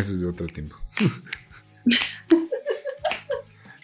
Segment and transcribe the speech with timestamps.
[0.00, 0.76] Eso es de otro tiempo.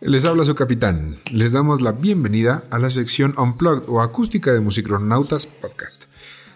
[0.00, 1.18] Les habla su capitán.
[1.30, 6.04] Les damos la bienvenida a la sección Unplugged o Acústica de Musicronautas Podcast.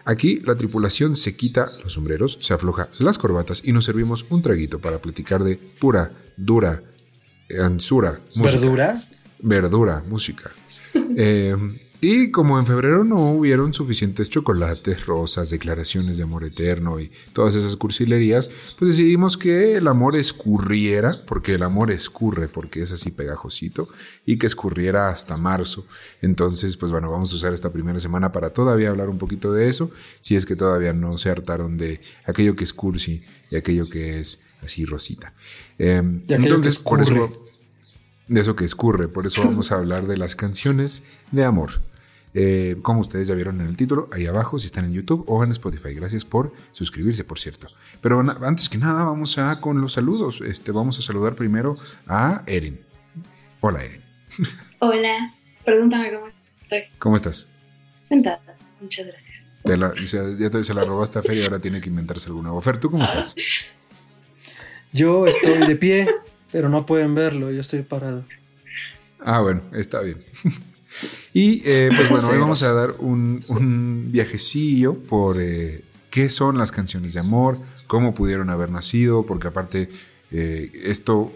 [0.06, 4.40] Aquí la tripulación se quita los sombreros, se afloja las corbatas y nos servimos un
[4.40, 6.82] traguito para platicar de pura, dura,
[7.62, 8.60] ansura, música.
[8.60, 9.08] ¿Verdura?
[9.40, 10.52] Verdura, música.
[10.94, 11.54] Eh,
[12.00, 17.54] y como en febrero no hubieron suficientes chocolates, rosas, declaraciones de amor eterno y todas
[17.54, 23.10] esas cursilerías, pues decidimos que el amor escurriera, porque el amor escurre, porque es así
[23.10, 23.88] pegajosito,
[24.24, 25.86] y que escurriera hasta marzo.
[26.22, 29.68] Entonces, pues bueno, vamos a usar esta primera semana para todavía hablar un poquito de
[29.68, 33.88] eso, si es que todavía no se hartaron de aquello que es cursi y aquello
[33.88, 35.34] que es así rosita.
[35.78, 37.46] Eh, entonces, por eso
[38.30, 39.08] de eso que escurre.
[39.08, 41.82] Por eso vamos a hablar de las canciones de amor.
[42.32, 45.42] Eh, como ustedes ya vieron en el título, ahí abajo, si están en YouTube o
[45.42, 45.94] en Spotify.
[45.94, 47.68] Gracias por suscribirse, por cierto.
[48.00, 50.40] Pero antes que nada, vamos a con los saludos.
[50.40, 52.80] Este, vamos a saludar primero a Erin.
[53.60, 54.02] Hola, Erin.
[54.78, 56.26] Hola, pregúntame cómo
[56.60, 56.82] estoy.
[56.98, 57.46] ¿Cómo estás?
[58.08, 59.38] Encantada, muchas gracias.
[60.38, 62.58] ya se la robaste a Fer y ahora tiene que inventarse alguna.
[62.60, 63.34] Fer, ¿tú cómo estás?
[64.92, 66.08] Yo estoy de pie,
[66.50, 68.24] pero no pueden verlo, yo estoy parado.
[69.20, 70.24] Ah, bueno, está bien.
[71.32, 76.72] Y eh, pues bueno, hoy vamos a dar un, viajecillo por eh, qué son las
[76.72, 79.88] canciones de amor, cómo pudieron haber nacido, porque aparte
[80.30, 81.32] eh, esto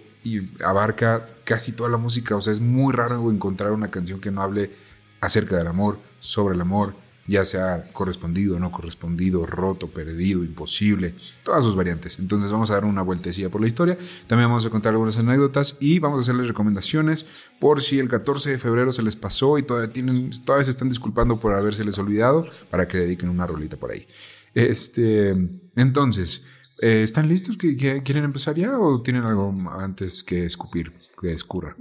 [0.64, 4.42] abarca casi toda la música, o sea, es muy raro encontrar una canción que no
[4.42, 4.72] hable
[5.20, 6.96] acerca del amor, sobre el amor,
[7.26, 12.18] ya sea correspondido, no correspondido, roto, perdido, imposible, todas sus variantes.
[12.18, 13.96] Entonces vamos a dar una vueltecilla por la historia,
[14.26, 17.26] también vamos a contar algunas anécdotas y vamos a hacerles recomendaciones
[17.58, 20.88] por si el 14 de febrero se les pasó y todavía, tienen, todavía se están
[20.88, 24.06] disculpando por haberse les olvidado para que dediquen una rolita por ahí.
[24.54, 25.30] Este,
[25.76, 26.44] entonces,
[26.80, 27.56] eh, ¿están listos?
[27.56, 31.76] ¿Quieren empezar ya o tienen algo antes que escupir, que escurra?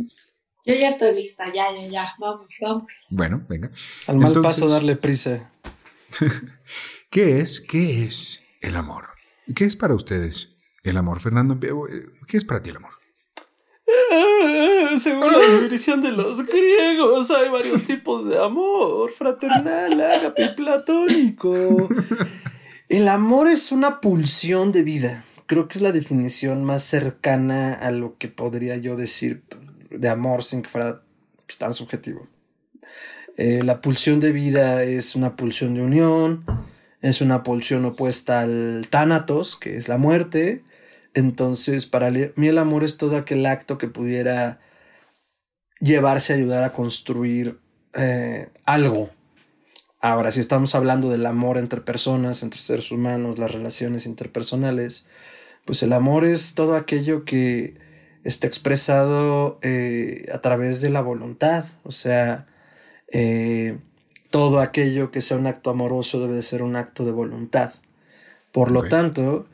[0.66, 2.94] Yo ya estoy lista, ya, ya, ya, vamos, vamos.
[3.10, 3.70] Bueno, venga.
[4.08, 5.52] Al mal paso darle prisa.
[7.10, 9.10] ¿Qué es, qué es el amor?
[9.54, 11.20] ¿Qué es para ustedes el amor?
[11.20, 12.92] Fernando, ¿qué es para ti el amor?
[13.86, 21.90] Eh, según la definición de los griegos, hay varios tipos de amor: fraternal, ágape platónico.
[22.88, 25.26] El amor es una pulsión de vida.
[25.46, 29.44] Creo que es la definición más cercana a lo que podría yo decir
[29.94, 31.02] de amor sin que fuera
[31.58, 32.28] tan subjetivo.
[33.38, 36.46] Eh, la pulsión de vida es una pulsión de unión,
[37.02, 40.64] es una pulsión opuesta al tánatos, que es la muerte.
[41.14, 44.60] Entonces, para mí el amor es todo aquel acto que pudiera
[45.80, 47.60] llevarse a ayudar a construir
[47.94, 49.10] eh, algo.
[50.00, 55.08] Ahora, si estamos hablando del amor entre personas, entre seres humanos, las relaciones interpersonales,
[55.66, 57.78] pues el amor es todo aquello que
[58.24, 61.66] está expresado eh, a través de la voluntad.
[61.84, 62.48] O sea,
[63.08, 63.78] eh,
[64.30, 67.74] todo aquello que sea un acto amoroso debe de ser un acto de voluntad.
[68.52, 69.48] Por lo tanto,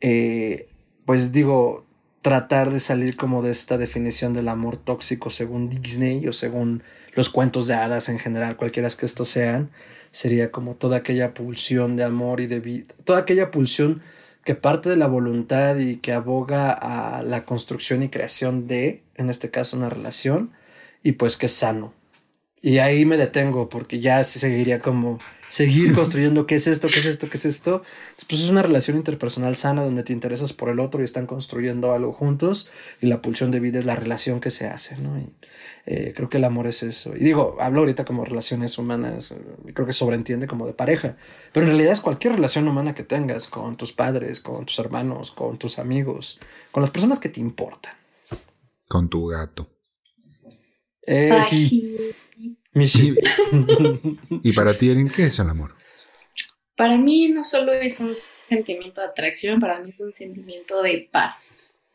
[0.00, 0.68] eh,
[1.04, 1.84] pues digo,
[2.22, 6.82] tratar de salir como de esta definición del amor tóxico según Disney o según
[7.14, 9.70] los cuentos de hadas en general, cualquiera que estos sean,
[10.10, 14.02] sería como toda aquella pulsión de amor y de vida, toda aquella pulsión
[14.44, 19.30] que parte de la voluntad y que aboga a la construcción y creación de, en
[19.30, 20.52] este caso, una relación,
[21.02, 21.94] y pues que es sano.
[22.64, 25.18] Y ahí me detengo porque ya seguiría como
[25.50, 27.82] seguir construyendo qué es esto, qué es esto, qué es esto.
[28.26, 31.92] Pues es una relación interpersonal sana donde te interesas por el otro y están construyendo
[31.92, 32.70] algo juntos
[33.02, 35.18] y la pulsión de vida es la relación que se hace, ¿no?
[35.18, 35.30] Y,
[35.84, 37.14] eh, creo que el amor es eso.
[37.14, 39.34] Y digo, hablo ahorita como relaciones humanas,
[39.74, 41.18] creo que sobreentiende como de pareja,
[41.52, 45.32] pero en realidad es cualquier relación humana que tengas con tus padres, con tus hermanos,
[45.32, 46.40] con tus amigos,
[46.72, 47.92] con las personas que te importan.
[48.88, 49.73] Con tu gato.
[51.06, 51.96] Eh, sí.
[54.42, 55.74] ¿Y para ti, Erin, qué es el amor?
[56.76, 58.14] Para mí no solo es un
[58.48, 61.46] sentimiento de atracción, para mí es un sentimiento de paz.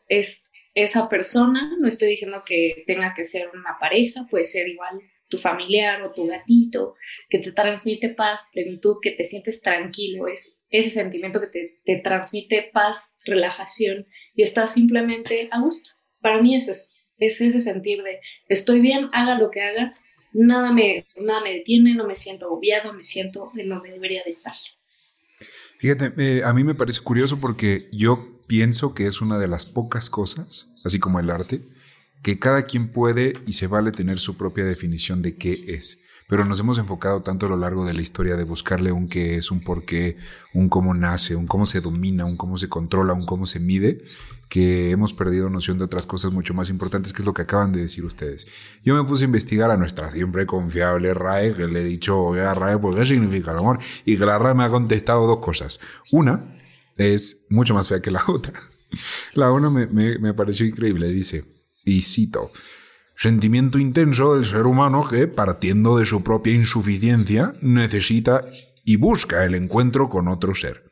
[0.08, 5.00] Es esa persona, no estoy diciendo que tenga que ser una pareja, puede ser igual
[5.28, 6.96] tu familiar o tu gatito,
[7.28, 11.96] que te transmite paz, plenitud, que te sientes tranquilo, es ese sentimiento que te, te
[12.02, 15.90] transmite paz, relajación y estás simplemente a gusto.
[16.20, 16.90] Para mí es eso,
[17.20, 19.92] es ese sentir de estoy bien, haga lo que haga,
[20.32, 24.30] nada me, nada me detiene, no me siento agobiado, me siento en donde debería de
[24.30, 24.54] estar.
[25.78, 29.64] Fíjate, eh, a mí me parece curioso porque yo pienso que es una de las
[29.64, 31.62] pocas cosas, así como el arte,
[32.22, 36.02] que cada quien puede y se vale tener su propia definición de qué es.
[36.30, 39.34] Pero nos hemos enfocado tanto a lo largo de la historia de buscarle un qué
[39.34, 40.16] es, un por qué,
[40.54, 44.04] un cómo nace, un cómo se domina, un cómo se controla, un cómo se mide,
[44.48, 47.72] que hemos perdido noción de otras cosas mucho más importantes, que es lo que acaban
[47.72, 48.46] de decir ustedes.
[48.84, 52.54] Yo me puse a investigar a nuestra siempre confiable RAE, que le he dicho, oiga,
[52.54, 53.80] RAE, ¿por qué significa el amor?
[54.04, 55.80] Y que la RAE me ha contestado dos cosas.
[56.12, 56.60] Una
[56.96, 58.52] es mucho más fea que la otra.
[59.34, 61.44] La una me, me, me pareció increíble, dice,
[61.84, 62.52] y cito,
[63.22, 68.46] Sentimiento intenso del ser humano que, partiendo de su propia insuficiencia, necesita
[68.82, 70.88] y busca el encuentro con otro ser.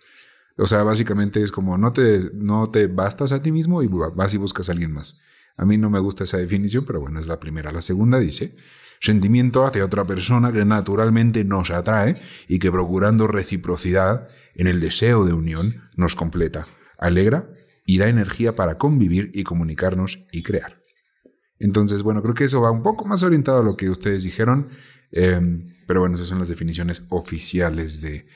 [0.59, 4.35] O sea, básicamente es como no te, no te bastas a ti mismo y vas
[4.35, 5.19] y buscas a alguien más.
[5.57, 7.73] A mí no me gusta esa definición, pero bueno, es la primera.
[7.73, 8.57] La segunda dice,
[9.01, 15.25] sentimiento hacia otra persona que naturalmente nos atrae y que procurando reciprocidad en el deseo
[15.25, 16.67] de unión nos completa,
[16.99, 17.49] alegra
[17.87, 20.78] y da energía para convivir y comunicarnos y crear.
[21.61, 24.69] Entonces, bueno, creo que eso va un poco más orientado a lo que ustedes dijeron.
[25.11, 28.27] Em, pero bueno, esas son las definiciones oficiales de,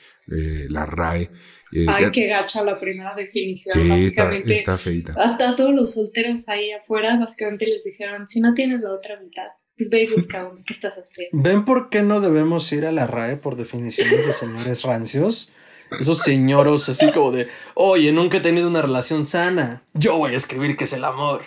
[0.69, 1.29] la RAE.
[1.73, 3.79] Eh, Ay, qué gacha la primera definición.
[3.79, 5.13] Sí, básicamente, está, feita.
[5.17, 9.47] A, todos los solteros ahí afuera, básicamente les dijeron, si no tienes la otra mitad,
[9.77, 10.63] ve y busca uno.
[10.65, 11.37] ¿Qué estás haciendo?
[11.43, 15.51] ¿Ven por qué no debemos ir a la RAE por definiciones de señores rancios?
[15.99, 19.83] Esos señoros así como de, oye, nunca he tenido una relación sana.
[19.93, 21.41] Yo voy a escribir que es el amor.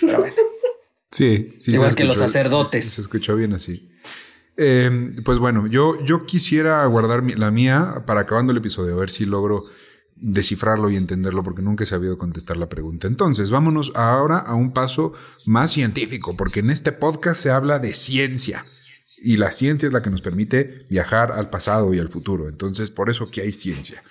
[0.00, 0.34] Pero bueno.
[1.14, 1.74] Sí, sí.
[1.74, 2.84] Igual que los sacerdotes.
[2.86, 3.88] Se, escuchó bien así.
[4.56, 9.10] Eh, pues bueno, yo, yo quisiera guardar la mía para acabando el episodio, a ver
[9.10, 9.62] si logro
[10.16, 13.06] descifrarlo y entenderlo, porque nunca he sabido contestar la pregunta.
[13.06, 15.12] Entonces, vámonos ahora a un paso
[15.46, 18.64] más científico, porque en este podcast se habla de ciencia.
[19.16, 22.48] Y la ciencia es la que nos permite viajar al pasado y al futuro.
[22.48, 24.02] Entonces, por eso que hay ciencia.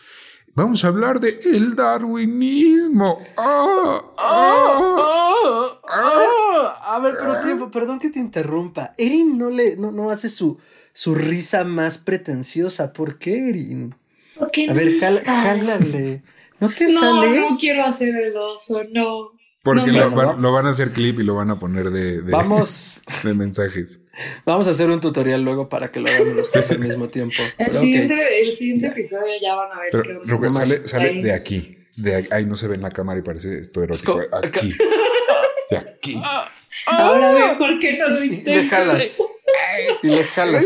[0.56, 3.18] Vamos a hablar de el darwinismo.
[3.38, 8.94] Ah, ah, ah, a ver, pero tiempo, perdón que te interrumpa.
[8.98, 10.60] Erin no le, no, no hace su,
[10.94, 12.94] su risa más pretenciosa.
[12.94, 13.96] ¿Por qué, Erin?
[14.38, 16.22] Porque a ver, jálale.
[16.60, 17.40] ¿No te sale?
[17.40, 19.32] No, no quiero hacer el oso, no.
[19.64, 20.12] Porque lo,
[20.52, 23.02] van, a hacer clip y lo van a poner de, Vamos.
[23.24, 24.04] de mensajes.
[24.46, 27.42] Vamos a hacer un tutorial luego para que lo hagan los tres al mismo tiempo.
[27.58, 29.90] El, siguiente, el siguiente episodio ya van a ver.
[29.90, 31.78] Pero, sale, sale de aquí.
[31.96, 34.20] De ahí, no se ve en la cámara y parece esto erótico.
[34.34, 34.76] Aquí.
[35.70, 36.22] De aquí.
[36.86, 39.22] Ahora ve por qué no lo Y le jalas.
[40.04, 40.66] Y le jalas.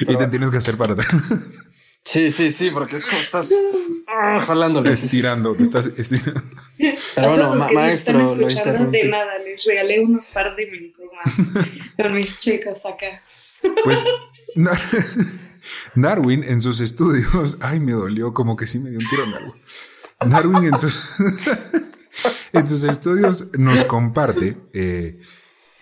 [0.00, 1.08] y te tienes que hacer para atrás.
[2.04, 3.54] Sí, sí, sí, porque es como estás
[4.46, 4.90] jalándole.
[4.90, 6.42] Estirando, te estás estirando.
[7.14, 9.02] Pero bueno, maestro, lo interrumpí.
[9.02, 11.66] De nada, les regalé unos par de minutos más
[11.96, 13.22] con mis chicos acá.
[13.84, 14.04] Pues
[15.94, 19.52] Darwin en sus estudios, ay, me dolió, como que sí me dio un tiro Darwin.
[20.26, 21.16] Darwin en sus,
[22.52, 25.20] en sus estudios nos comparte eh,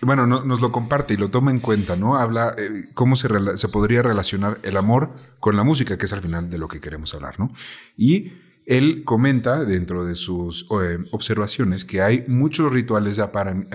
[0.01, 2.17] bueno, nos lo comparte y lo toma en cuenta, ¿no?
[2.17, 3.27] Habla eh, cómo se,
[3.57, 6.81] se, podría relacionar el amor con la música, que es al final de lo que
[6.81, 7.51] queremos hablar, ¿no?
[7.97, 8.31] Y
[8.65, 13.69] él comenta dentro de sus eh, observaciones que hay muchos rituales de aparamiento.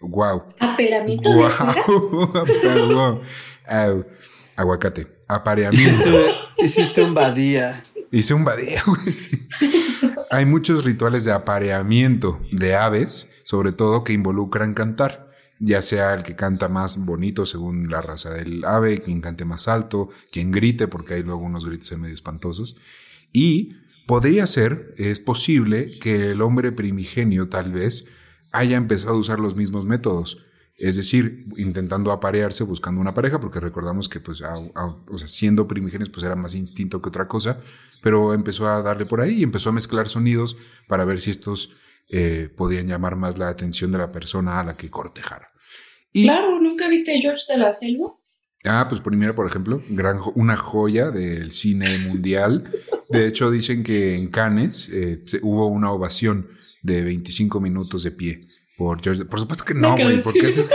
[0.00, 0.42] wow.
[0.58, 1.30] Aperamiento.
[1.30, 3.20] Wow.
[4.56, 5.06] aguacate.
[5.28, 6.10] Apareamiento.
[6.58, 7.84] Hiciste, un badía.
[8.10, 9.16] Hice un badía, güey.
[9.16, 9.48] Sí.
[10.30, 16.22] Hay muchos rituales de apareamiento de aves sobre todo que involucran cantar, ya sea el
[16.22, 20.88] que canta más bonito según la raza del ave, quien cante más alto, quien grite,
[20.88, 22.76] porque hay luego unos gritos medio espantosos.
[23.32, 28.06] Y podría ser, es posible que el hombre primigenio tal vez
[28.50, 30.38] haya empezado a usar los mismos métodos.
[30.76, 34.42] Es decir, intentando aparearse, buscando una pareja, porque recordamos que, pues,
[35.26, 37.60] siendo primigenios, pues era más instinto que otra cosa,
[38.02, 40.56] pero empezó a darle por ahí y empezó a mezclar sonidos
[40.88, 41.74] para ver si estos
[42.08, 45.48] eh, podían llamar más la atención de la persona a la que cortejara.
[46.12, 48.14] Y, claro, ¿nunca viste George de la Selva?
[48.64, 52.70] Ah, pues primero, por ejemplo, gran, una joya del cine mundial.
[53.08, 56.48] De hecho, dicen que en Cannes eh, hubo una ovación
[56.82, 58.46] de 25 minutos de pie.
[58.76, 59.24] Por, George.
[59.24, 60.22] por supuesto que no, güey.
[60.22, 60.70] ¿Por qué haces,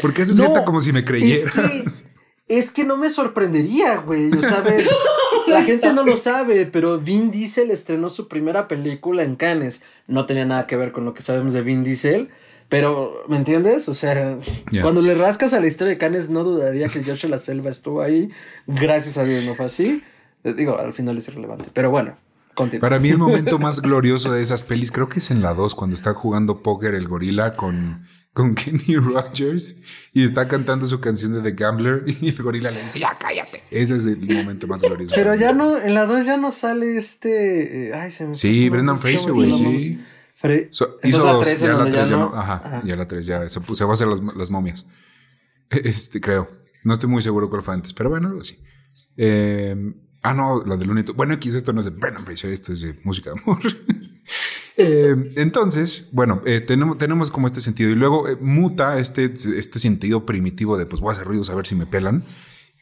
[0.00, 2.04] ¿por qué haces como si me creyeras?
[2.46, 4.30] Es que, no me sorprendería, güey.
[4.32, 4.88] O sea, ver,
[5.48, 9.82] la gente no lo sabe, pero Vin Diesel estrenó su primera película en Cannes.
[10.06, 12.28] No tenía nada que ver con lo que sabemos de Vin Diesel.
[12.68, 13.88] Pero, ¿me entiendes?
[13.88, 14.38] O sea,
[14.82, 18.02] cuando le rascas a la historia de Cannes, no dudaría que George la Selva estuvo
[18.02, 18.30] ahí.
[18.66, 20.02] Gracias a Dios no fue así.
[20.44, 21.66] Eh, digo, al final es irrelevante.
[21.72, 22.16] Pero bueno,
[22.58, 22.80] continúa.
[22.80, 25.74] Para mí, el momento más glorioso de esas pelis, creo que es en la 2,
[25.74, 28.02] cuando está jugando póker el gorila con
[28.38, 29.80] con Kenny Rogers
[30.12, 33.64] y está cantando su canción de The Gambler y el gorila le dice, ya cállate.
[33.68, 35.12] Ese es el momento más glorioso.
[35.16, 37.88] Pero ya no, en la 2 ya no sale este...
[37.88, 40.00] Eh, ay, se me sí, Brendan Fraser, güey, sí.
[41.02, 42.32] hizo la 3 ya, la 3 ya no.
[42.32, 44.86] Ajá, ya la 3 ya se, se va a hacer las, las, momias.
[45.70, 46.48] Este, creo.
[46.84, 48.62] No estoy muy seguro cuál fue antes, pero bueno, algo así.
[49.16, 49.74] Eh,
[50.22, 51.14] ah, no, la del Unito.
[51.14, 53.60] Bueno, aquí esto no es de Brennan Fraser, esto es de música de amor.
[54.76, 59.78] eh, entonces, bueno, eh, tenemos, tenemos como este sentido y luego eh, muta este, este
[59.78, 62.24] sentido primitivo de pues voy a hacer ruidos a ver si me pelan.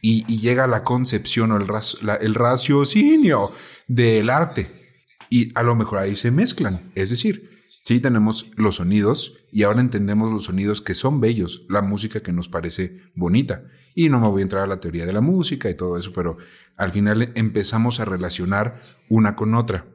[0.02, 1.66] Y, y llega la concepción o el,
[2.02, 3.50] la, el raciocinio
[3.88, 4.71] del arte.
[5.31, 6.93] Y a lo mejor ahí se mezclan.
[6.95, 11.83] Es decir, sí tenemos los sonidos y ahora entendemos los sonidos que son bellos, la
[11.83, 13.64] música que nos parece bonita.
[13.95, 16.12] Y no me voy a entrar a la teoría de la música y todo eso,
[16.12, 16.37] pero
[16.76, 19.87] al final empezamos a relacionar una con otra.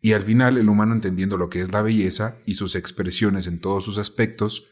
[0.00, 3.60] Y al final el humano entendiendo lo que es la belleza y sus expresiones en
[3.60, 4.68] todos sus aspectos,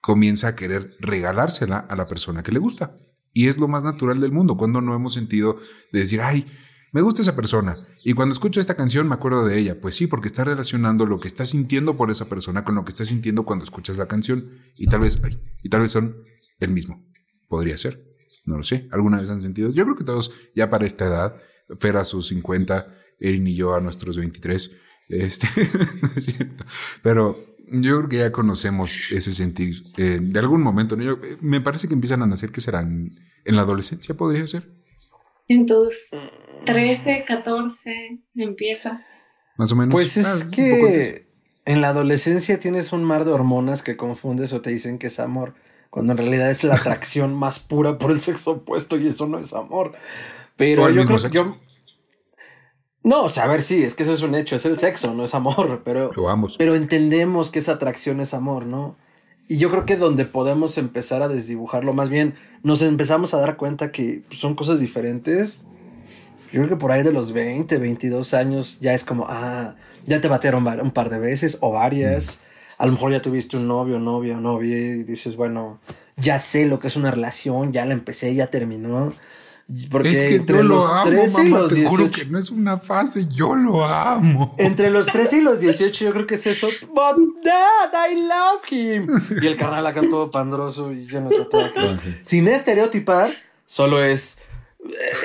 [0.00, 2.98] comienza a querer regalársela a la persona que le gusta.
[3.32, 5.58] Y es lo más natural del mundo, cuando no hemos sentido
[5.92, 6.46] de decir, ay,
[6.92, 7.76] me gusta esa persona.
[8.04, 9.80] Y cuando escucho esta canción me acuerdo de ella.
[9.80, 12.90] Pues sí, porque está relacionando lo que estás sintiendo por esa persona con lo que
[12.90, 14.50] estás sintiendo cuando escuchas la canción.
[14.76, 15.20] Y tal vez,
[15.62, 16.16] y tal vez son
[16.60, 17.04] el mismo.
[17.48, 18.04] Podría ser.
[18.44, 18.88] No lo sé.
[18.92, 19.70] ¿Alguna vez han sentido?
[19.70, 21.36] Yo creo que todos, ya para esta edad,
[21.78, 22.86] Fer a sus 50,
[23.20, 24.76] Erin y yo a nuestros 23.
[25.08, 25.46] Este,
[26.02, 26.64] no es cierto.
[27.02, 27.36] Pero
[27.70, 30.96] yo creo que ya conocemos ese sentir eh, de algún momento.
[30.96, 31.12] ¿no?
[31.12, 33.10] Eh, me parece que empiezan a nacer, que serán
[33.44, 34.77] en la adolescencia, podría ser.
[35.48, 36.10] En tus
[36.66, 39.04] 13, 14 empieza.
[39.56, 39.92] Más o menos.
[39.92, 41.28] Pues es ah, que
[41.64, 45.18] en la adolescencia tienes un mar de hormonas que confundes o te dicen que es
[45.20, 45.54] amor,
[45.90, 49.38] cuando en realidad es la atracción más pura por el sexo opuesto y eso no
[49.38, 49.92] es amor.
[50.56, 51.56] Pero yo creo que yo...
[53.04, 55.14] No, o sea, a ver, sí, es que eso es un hecho, es el sexo,
[55.14, 56.10] no es amor, pero...
[56.14, 58.96] Lo Pero entendemos que esa atracción es amor, ¿no?
[59.48, 63.56] Y yo creo que donde podemos empezar a desdibujarlo, más bien nos empezamos a dar
[63.56, 65.62] cuenta que son cosas diferentes.
[66.52, 69.74] Yo creo que por ahí de los 20, 22 años ya es como, ah,
[70.04, 72.42] ya te batearon un par de veces o varias.
[72.76, 75.80] A lo mejor ya tuviste un novio, novia, novia y dices, bueno,
[76.18, 79.14] ya sé lo que es una relación, ya la empecé, ya terminó.
[79.90, 82.50] Porque es que entre los lo amo, 13 y los te juro que no es
[82.50, 84.54] una fase, yo lo amo.
[84.56, 86.68] Entre los 13 y los 18 yo creo que es eso.
[86.88, 89.08] But dad, I love him.
[89.42, 92.06] Y el carnal acá todo pandroso y lleno de tatuajes.
[92.06, 93.34] Ah, Sin estereotipar,
[93.66, 94.38] solo es...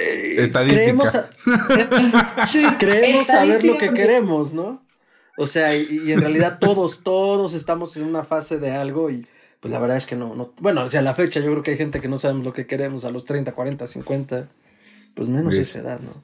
[0.02, 1.30] Eh, Estadística.
[2.80, 4.84] Creemos, saber lo que queremos, ¿no?
[5.38, 9.26] O sea, y en realidad todos, todos estamos en una fase de algo y
[9.64, 11.64] pues la verdad es que no, no, bueno, o sea, a la fecha yo creo
[11.64, 14.50] que hay gente que no sabemos lo que queremos a los 30, 40, 50,
[15.16, 16.22] pues menos esa edad, ¿no?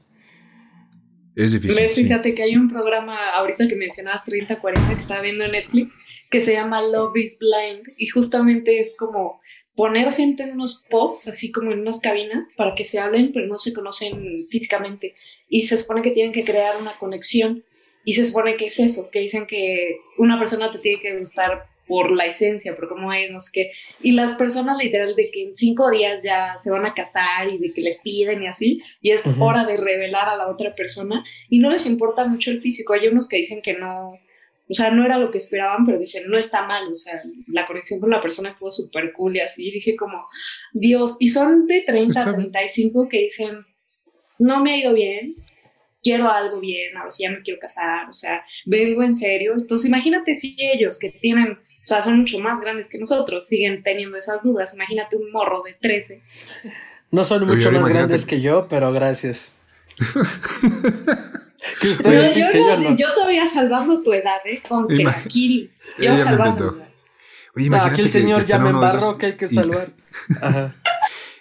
[1.38, 1.90] Es difícil.
[1.90, 5.98] Fíjate que hay un programa, ahorita que mencionabas 30, 40, que estaba viendo en Netflix,
[6.30, 9.40] que se llama Love is Blind, y justamente es como
[9.74, 13.48] poner gente en unos pods, así como en unas cabinas, para que se hablen, pero
[13.48, 15.16] no se conocen físicamente.
[15.48, 17.64] Y se supone que tienen que crear una conexión.
[18.04, 21.70] Y se supone que es eso, que dicen que una persona te tiene que gustar
[21.90, 23.72] por la esencia, por cómo es, no sé qué.
[24.04, 27.58] Y las personas literal de que en cinco días ya se van a casar y
[27.58, 31.26] de que les piden y así, y es hora de revelar a la otra persona
[31.50, 32.94] y no les importa mucho el físico.
[32.94, 34.12] Hay unos que dicen que no,
[34.70, 37.66] o sea, no era lo que esperaban, pero dicen, no está mal, o sea, la
[37.66, 39.70] conexión con la persona estuvo súper cool y así.
[39.70, 40.28] Y dije como,
[40.74, 43.66] Dios, y son de 30 a 35 que dicen,
[44.38, 45.36] no me ha ido bien,
[46.04, 49.54] quiero algo bien, a ver si ya me quiero casar, o sea, vengo en serio.
[49.58, 53.84] Entonces, imagínate si ellos que tienen o sea, son mucho más grandes que nosotros, siguen
[53.84, 54.74] teniendo esas dudas.
[54.76, 56.22] Imagínate un morro de 13.
[57.12, 59.52] No son mucho más grandes que yo, pero gracias.
[61.82, 62.96] que ustedes yo, que yo, no.
[62.96, 64.62] yo todavía salvando tu edad, ¿eh?
[64.68, 65.70] Con tranquilo.
[66.00, 66.86] Yo salvando.
[67.56, 69.92] Oye, imagínate aquí el señor ya me embarró que hay que salvar.
[70.42, 70.74] Ajá.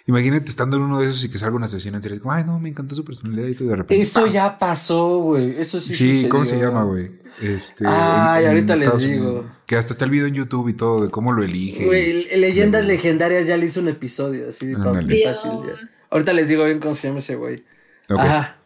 [0.07, 2.19] Imagínate estando en uno de esos y que salga una sesión en serio.
[2.31, 4.01] Ay, no, me encantó su personalidad y todo de repente.
[4.01, 5.55] Eso ya pasó, güey.
[5.59, 5.93] Eso sí.
[5.93, 7.11] Sí, ¿cómo se llama, güey?
[7.41, 9.45] Este, Ay, ahorita les digo.
[9.65, 11.85] que hasta está el video en YouTube y todo de cómo lo elige.
[11.85, 15.51] Güey, Leyendas Legendarias ya le hizo un episodio así fácil.
[16.09, 17.63] Ahorita les digo bien cómo se llama ese güey.
[18.09, 18.58] Ajá.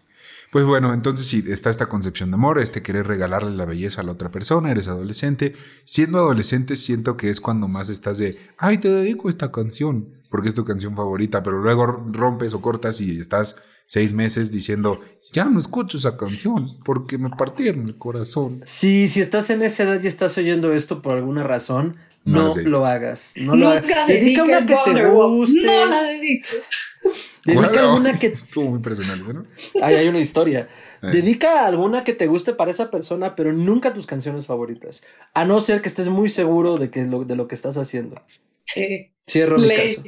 [0.53, 4.03] Pues bueno, entonces sí, está esta concepción de amor, este querer regalarle la belleza a
[4.03, 5.53] la otra persona, eres adolescente.
[5.83, 10.49] Siendo adolescente siento que es cuando más estás de, ay, te dedico esta canción, porque
[10.49, 13.55] es tu canción favorita, pero luego rompes o cortas y estás
[13.87, 14.99] seis meses diciendo,
[15.31, 18.61] ya no escucho esa canción porque me partieron el corazón.
[18.63, 22.85] Sí, si estás en esa edad y estás oyendo esto por alguna razón, no, lo
[22.85, 23.33] hagas.
[23.37, 24.07] No lo hagas.
[24.07, 25.61] Dedica una que te guste.
[25.61, 26.61] No la dediques.
[27.45, 28.27] Dedica alguna que.
[28.33, 29.45] Estuvo muy personal, ¿no?
[29.81, 30.69] Ay, hay una historia.
[31.01, 31.07] Eh.
[31.07, 35.03] Dedica alguna que te guste para esa persona, pero nunca tus canciones favoritas.
[35.33, 38.21] A no ser que estés muy seguro de, que lo, de lo que estás haciendo.
[38.65, 39.11] Sí.
[39.27, 40.03] Cierro mi caso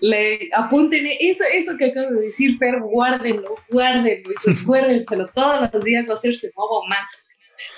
[0.00, 5.84] le apunten eso, eso que acabo de decir, pero guárdenlo, guárdenlo y recuérdenselo todos los
[5.84, 7.06] días va a ser su nuevo más.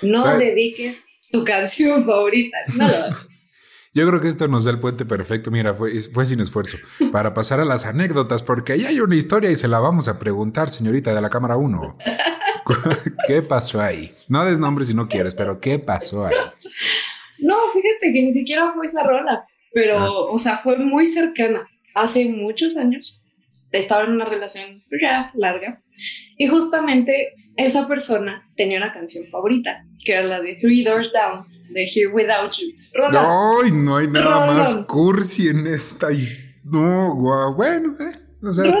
[0.01, 2.57] No dediques tu canción favorita.
[2.77, 2.93] No lo
[3.93, 5.51] Yo creo que esto nos da el puente perfecto.
[5.51, 6.77] Mira, fue, fue sin esfuerzo.
[7.11, 10.17] Para pasar a las anécdotas, porque ahí hay una historia y se la vamos a
[10.17, 11.97] preguntar, señorita de la cámara 1.
[13.27, 14.13] ¿Qué pasó ahí?
[14.29, 16.35] No des nombre si no quieres, pero ¿qué pasó ahí?
[17.39, 20.31] No, fíjate que ni siquiera fue esa rola, pero, ah.
[20.31, 21.67] o sea, fue muy cercana.
[21.93, 23.21] Hace muchos años
[23.71, 25.81] estaba en una relación ya larga
[26.37, 31.45] y justamente esa persona tenía una canción favorita, que era la de Three Doors Down,
[31.73, 32.73] de Here Without You.
[33.11, 36.07] Ay, no hay nada más cursi en esta
[36.63, 38.31] No, guau, bueno, eh.
[38.43, 38.73] O sea,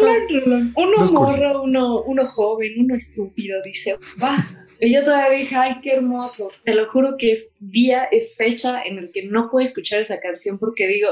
[0.75, 4.43] Uno morro, uno, uno joven, uno estúpido, dice, va.
[4.79, 6.49] Y yo todavía dije, ay, qué hermoso.
[6.65, 10.19] Te lo juro que es día, es fecha en el que no puedo escuchar esa
[10.19, 11.09] canción porque digo,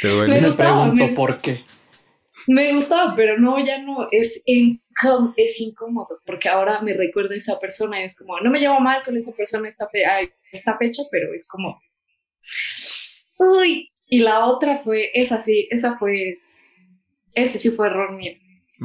[0.00, 0.40] Te duele.
[0.42, 1.64] Me, pregunto por qué.
[2.46, 4.42] Me gustaba, pero no, ya no, es,
[5.36, 9.02] es incómodo, porque ahora me recuerda a esa persona, es como, no me llevo mal
[9.02, 9.88] con esa persona esta,
[10.52, 11.80] esta fecha, pero es como,
[13.38, 16.38] uy, y la otra fue, esa sí, esa fue,
[17.34, 18.34] ese sí fue error mío.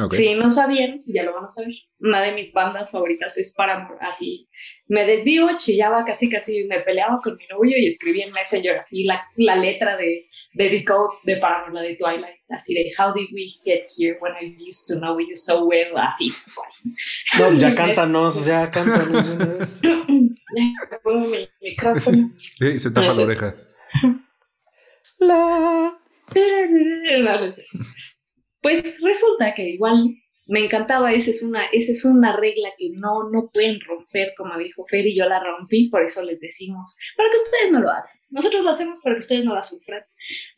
[0.10, 1.74] Si no sabían, ya lo van a saber.
[2.00, 3.98] Una de mis bandas favoritas es Paramore.
[4.02, 4.48] Así
[4.88, 9.04] me desvío, chillaba, casi casi me peleaba con mi novio y escribí en Messenger así
[9.04, 12.38] la, la letra de, de The Code de Paramore, la de Twilight.
[12.50, 15.98] Así de How did we get here when I used to know you so well?
[15.98, 16.32] Así.
[17.38, 19.82] No, pues ya cántanos, ya cántanos.
[19.82, 22.32] ya pongo mi micrófono.
[22.58, 23.56] se tapa la oreja.
[25.20, 26.00] La.
[28.62, 30.16] Pues resulta que igual
[30.48, 34.58] me encantaba, esa es una, esa es una regla que no, no pueden romper, como
[34.58, 37.90] dijo Fer, y yo la rompí, por eso les decimos, para que ustedes no lo
[37.90, 38.20] hagan.
[38.32, 40.04] Nosotros lo hacemos para que ustedes no la sufran.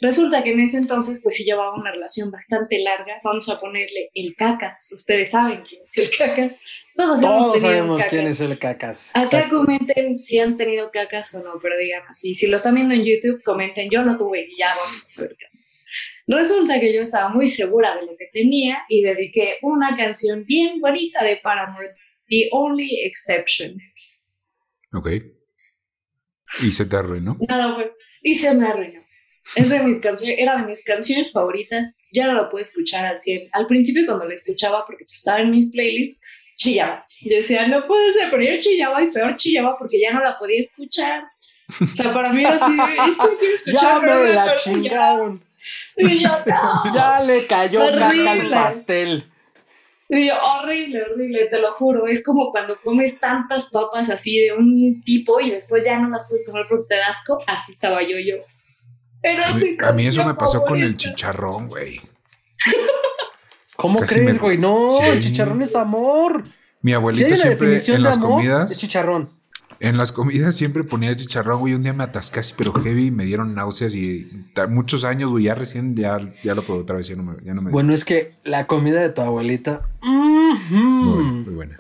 [0.02, 3.22] Resulta que en ese entonces, pues sí llevaba una relación bastante larga.
[3.24, 4.92] Vamos a ponerle el cacas.
[4.92, 6.58] Ustedes saben quién es el cacas.
[6.98, 9.12] Todos, Todos sabemos quién es el cacas.
[9.14, 12.36] Acá comenten si han tenido cacas o no, pero digan así.
[12.36, 15.61] Si lo están viendo en YouTube, comenten yo no tuve y ya vamos a qué.
[16.32, 20.80] Resulta que yo estaba muy segura de lo que tenía y dediqué una canción bien
[20.80, 21.90] bonita de Paramore,
[22.30, 23.78] The Only Exception.
[24.94, 25.10] Ok.
[26.62, 27.38] ¿Y se te arruinó?
[27.50, 27.92] Nada, fue.
[28.22, 29.02] Y se me arruinó.
[29.58, 31.98] Es de mis canciones, era de mis canciones favoritas.
[32.14, 33.50] Ya no lo puedo escuchar al 100.
[33.52, 36.22] Al principio, cuando lo escuchaba, porque estaba en mis playlists,
[36.56, 37.06] chillaba.
[37.24, 40.40] Yo decía, no puede ser, pero yo chillaba y peor chillaba porque ya no la
[40.40, 41.24] podía escuchar.
[41.82, 44.02] O sea, para mí era así, es que quiero escuchar.
[44.02, 45.51] Ya me la chingaron.
[45.98, 46.30] Y yo,
[46.94, 49.32] Ya le cayó caca al pastel.
[50.10, 52.06] Y yo, horrible, horrible, te lo juro.
[52.06, 56.28] Es como cuando comes tantas papas así de un tipo y después ya no las
[56.28, 57.38] puedes comer porque te das asco.
[57.48, 58.44] Así estaba yo, yo.
[59.22, 59.44] Pero
[59.86, 62.02] a mí, eso me pasó con el chicharrón, güey.
[63.78, 64.58] ¿Cómo crees, güey?
[64.58, 66.44] No, el chicharrón es amor.
[66.82, 68.72] Mi abuelita siempre en las comidas.
[68.72, 69.41] Es chicharrón.
[69.82, 71.74] En las comidas siempre ponía chicharrón, güey.
[71.74, 75.46] Un día me atasqué así, pero heavy, me dieron náuseas y muchos años, güey.
[75.46, 77.92] Ya recién, ya, ya lo probé otra vez, ya no me, ya no me Bueno,
[77.92, 79.90] es que la comida de tu abuelita.
[80.04, 81.78] muy, buena.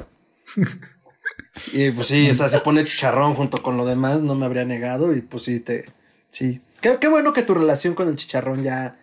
[1.74, 4.66] y pues sí, o sea, se pone chicharrón junto con lo demás, no me habría
[4.66, 5.16] negado.
[5.16, 5.86] Y pues sí, te.
[6.32, 6.60] Sí.
[6.82, 8.98] Qué, qué bueno que tu relación con el chicharrón ya.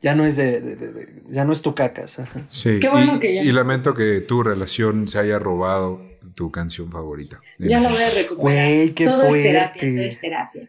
[0.00, 2.22] Ya no es de, ya no es tu cacas.
[2.48, 2.78] Sí.
[2.78, 6.90] Qué bueno y, que ya y lamento que tu relación se haya robado tu canción
[6.90, 7.40] favorita.
[7.58, 8.38] Ya la voy a recuperar.
[8.38, 9.38] Güey, qué todo fuerte.
[9.38, 10.68] Es terapia, todo es terapia.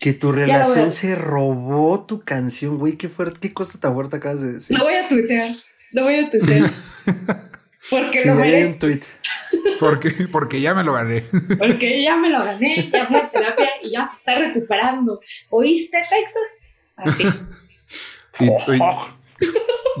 [0.00, 4.42] Que tu relación se robó tu canción, güey, qué fuerte, qué cosa tan fuerte acabas
[4.42, 4.78] de decir.
[4.78, 5.48] Lo voy a tuitear,
[5.92, 6.70] lo voy a tuitear.
[7.90, 9.00] Porque sí, lo un tweet.
[9.78, 11.24] Porque, porque ya me lo gané.
[11.58, 15.20] Porque ya me lo gané, ya fue a terapia y ya se está recuperando.
[15.50, 16.72] ¿Oíste, Texas?
[16.96, 17.24] Así.
[18.40, 18.50] Y,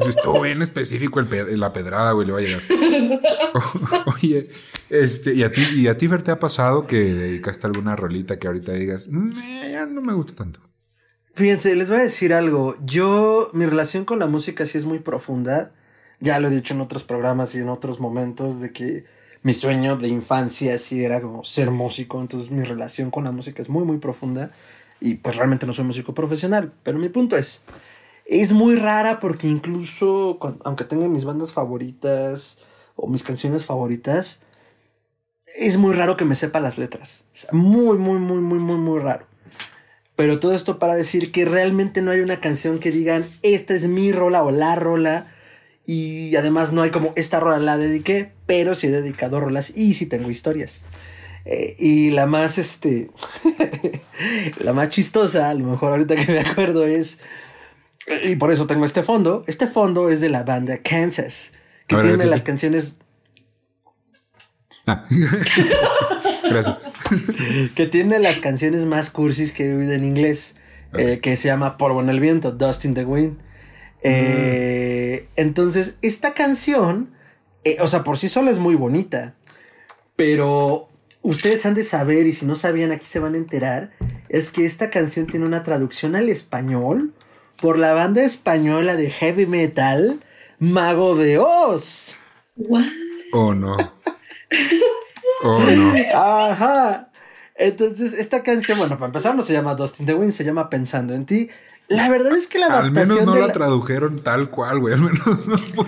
[0.06, 2.62] Estuvo bien específico el la pedrada, güey, le va a llegar.
[4.06, 4.48] Oye,
[4.90, 8.46] este, ¿y a ti, y a ti, te ha pasado que dedicaste alguna rolita que
[8.46, 9.32] ahorita digas, mm,
[9.72, 10.60] ya no me gusta tanto?
[11.38, 12.76] Fíjense, les voy a decir algo.
[12.84, 15.72] Yo, mi relación con la música sí es muy profunda.
[16.18, 19.04] Ya lo he dicho en otros programas y en otros momentos de que
[19.44, 22.20] mi sueño de infancia sí era como ser músico.
[22.20, 24.50] Entonces mi relación con la música es muy, muy profunda.
[24.98, 26.72] Y pues realmente no soy músico profesional.
[26.82, 27.62] Pero mi punto es,
[28.28, 32.58] es muy rara porque incluso, aunque tenga mis bandas favoritas
[32.94, 34.40] o mis canciones favoritas,
[35.56, 37.24] es muy raro que me sepa las letras.
[37.52, 39.26] muy, muy, muy, muy, muy, muy raro.
[40.14, 43.88] Pero todo esto para decir que realmente no hay una canción que digan, esta es
[43.88, 45.32] mi rola o la rola.
[45.86, 49.94] Y además no hay como, esta rola la dediqué, pero sí he dedicado rolas y
[49.94, 50.82] sí tengo historias.
[51.46, 53.08] Eh, y la más, este,
[54.60, 57.20] la más chistosa, a lo mejor ahorita que me acuerdo es
[58.24, 59.44] y por eso tengo este fondo.
[59.46, 61.52] Este fondo es de la banda Kansas,
[61.86, 62.96] que tiene las canciones.
[64.86, 65.04] Ah.
[66.48, 66.78] Gracias.
[67.74, 70.56] que tiene las canciones más cursis que he oído en inglés,
[70.96, 73.38] eh, que se llama Polvo en el viento, Dust in the Wind.
[74.02, 75.40] Eh, mm.
[75.40, 77.10] Entonces, esta canción,
[77.64, 79.34] eh, o sea, por sí sola es muy bonita,
[80.16, 80.88] pero
[81.22, 83.92] ustedes han de saber, y si no sabían, aquí se van a enterar,
[84.28, 87.12] es que esta canción tiene una traducción al español
[87.60, 90.20] por la banda española de heavy metal
[90.58, 92.16] Mago de Oz.
[93.32, 93.76] Oh, no.
[95.44, 95.94] Oh, no.
[96.16, 97.10] Ajá.
[97.54, 101.14] Entonces, esta canción, bueno, para empezar, no se llama Dustin the Wind, se llama Pensando
[101.14, 101.48] en ti.
[101.86, 102.98] La verdad es que la adaptación.
[102.98, 104.94] Al menos no la, tradujeron tal cual, güey.
[104.94, 105.86] Al menos no fue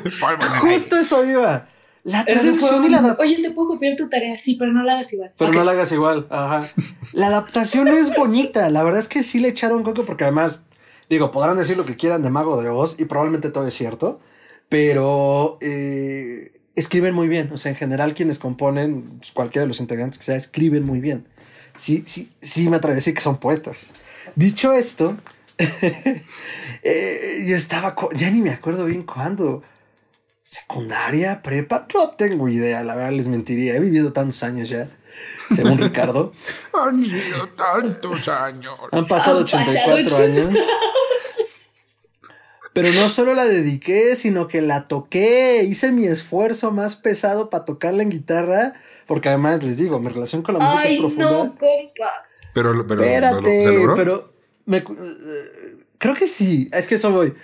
[0.60, 1.68] Justo eso iba.
[2.04, 5.12] La traducción y la Oye, te puedo copiar tu tarea, sí, pero no la hagas
[5.12, 5.32] igual.
[5.36, 6.66] Pero no la hagas igual, ajá.
[7.12, 8.70] La adaptación es bonita.
[8.70, 10.62] La verdad es que sí le echaron coco porque además,
[11.10, 14.20] digo, podrán decir lo que quieran de Mago de Oz y probablemente todo es cierto,
[14.68, 17.50] pero eh, escriben muy bien.
[17.52, 21.00] O sea, en general, quienes componen, pues, cualquiera de los integrantes que sea, escriben muy
[21.00, 21.26] bien.
[21.76, 23.90] Sí, sí, sí me atrevo a decir que son poetas.
[24.36, 25.16] Dicho esto,
[25.58, 29.62] eh, yo estaba, ya ni me acuerdo bien cuándo
[30.44, 34.88] secundaria, prepa, no tengo idea, la verdad les mentiría, he vivido tantos años ya,
[35.54, 36.32] según Ricardo.
[36.72, 38.74] Han sido tantos años.
[38.92, 40.58] Han pasado 84 años.
[42.72, 47.64] Pero no solo la dediqué, sino que la toqué, hice mi esfuerzo más pesado para
[47.64, 48.74] tocarla en guitarra,
[49.06, 51.30] porque además les digo, mi relación con la música es profunda.
[51.30, 52.26] No, compa.
[52.54, 54.32] Pero, pero, Espérate, pero
[54.66, 54.84] me,
[55.98, 57.34] creo que sí, es que eso voy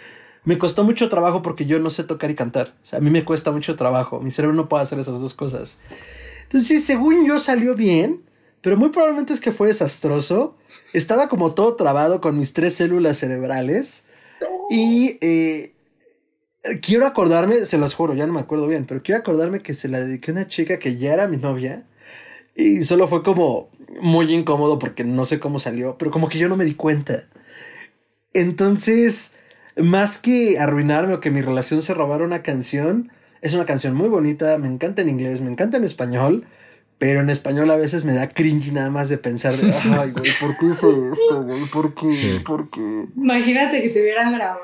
[0.47, 2.75] me costó mucho trabajo porque yo no sé tocar y cantar.
[2.83, 4.21] O sea, a mí me cuesta mucho trabajo.
[4.21, 5.79] Mi cerebro no puede hacer esas dos cosas.
[6.47, 8.23] Entonces, según yo salió bien,
[8.63, 10.57] pero muy probablemente es que fue desastroso.
[10.93, 14.05] Estaba como todo trabado con mis tres células cerebrales.
[14.71, 15.73] Y eh,
[16.83, 19.89] quiero acordarme, se los juro, ya no me acuerdo bien, pero quiero acordarme que se
[19.89, 21.87] la dediqué a una chica que ya era mi novia.
[22.55, 26.49] Y solo fue como muy incómodo porque no sé cómo salió, pero como que yo
[26.49, 27.29] no me di cuenta.
[28.33, 29.33] Entonces,
[29.77, 33.11] más que arruinarme o que mi relación se robara una canción,
[33.47, 36.47] es una canción muy bonita, me encanta en inglés, me encanta en español,
[36.99, 40.33] pero en español a veces me da cringe nada más de pensar de, ay, güey,
[40.41, 41.65] ¿por qué hice esto, güey?
[41.67, 42.43] ¿Por qué?
[42.45, 43.07] ¿Por qué?
[43.17, 44.61] Imagínate que te hubieran grabado.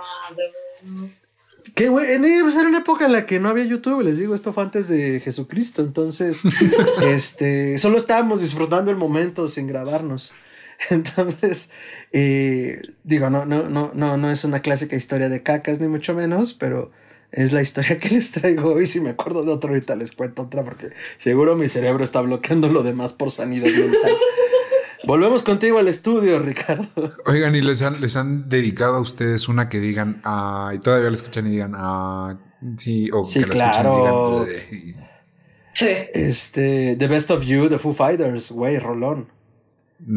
[1.75, 4.53] Que, güey, pues, era una época en la que no había YouTube, les digo, esto
[4.53, 6.43] fue antes de Jesucristo, entonces,
[7.03, 10.35] este, solo estábamos disfrutando el momento sin grabarnos.
[10.91, 11.71] Entonces,
[12.11, 16.13] eh, digo, no, no, no, no, no es una clásica historia de cacas, ni mucho
[16.13, 16.91] menos, pero
[17.33, 18.87] es la historia que les traigo hoy.
[18.87, 22.69] Si me acuerdo de otra, ahorita les cuento otra, porque seguro mi cerebro está bloqueando
[22.69, 24.13] lo demás por sanidad mental.
[25.07, 26.87] Volvemos contigo al estudio, Ricardo.
[27.27, 31.09] Oigan, ¿y les han, les han dedicado a ustedes una que digan, ah, y todavía
[31.09, 32.39] la escuchan y digan, ah,
[32.77, 34.45] sí, o que la claro.
[34.45, 35.13] escuchan y digan,
[35.75, 35.89] Sí.
[36.13, 39.29] Este, The Best of You, The Foo Fighters, güey, Rolón.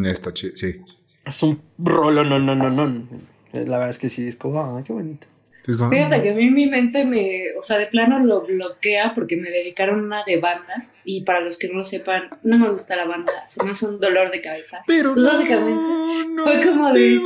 [0.03, 0.81] Está chido, sí.
[1.25, 3.07] Es un rolo, no, no, no, no.
[3.53, 5.27] La verdad es que sí, es como, ah, qué bonito.
[5.65, 9.49] Fíjate que a mí mi mente me, o sea, de plano lo bloquea porque me
[9.49, 13.05] dedicaron una de banda y para los que no lo sepan, no me gusta la
[13.05, 14.83] banda, se me hace un dolor de cabeza.
[14.85, 15.81] Pero pues básicamente
[16.43, 17.19] fue como de...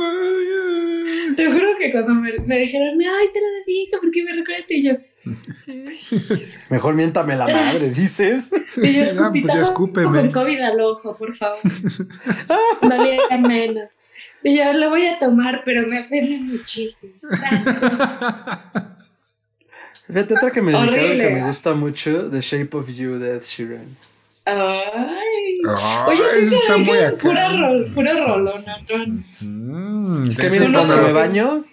[1.36, 4.82] Te juro que cuando me, me dijeron, ay, te la dedico porque me recuerda y
[4.82, 4.92] yo,
[6.70, 8.50] Mejor miéntame la madre, dices.
[8.76, 10.20] Y yo no, pues escúpeme.
[10.20, 11.58] Con COVID al ojo, por favor.
[12.82, 14.06] No le hagan menos.
[14.42, 17.12] Y yo lo voy a tomar, pero me ofende muchísimo.
[20.06, 23.42] Fíjate otra que me dedicaron que me gusta mucho, The Shape of You de Ed
[23.42, 23.96] Sheeran.
[24.44, 25.54] Ay.
[26.08, 27.18] Oye, eso está muy acá.
[27.18, 28.78] Pura, rol, pura rolona.
[29.40, 31.64] Mm, es que mira, cuando me baño,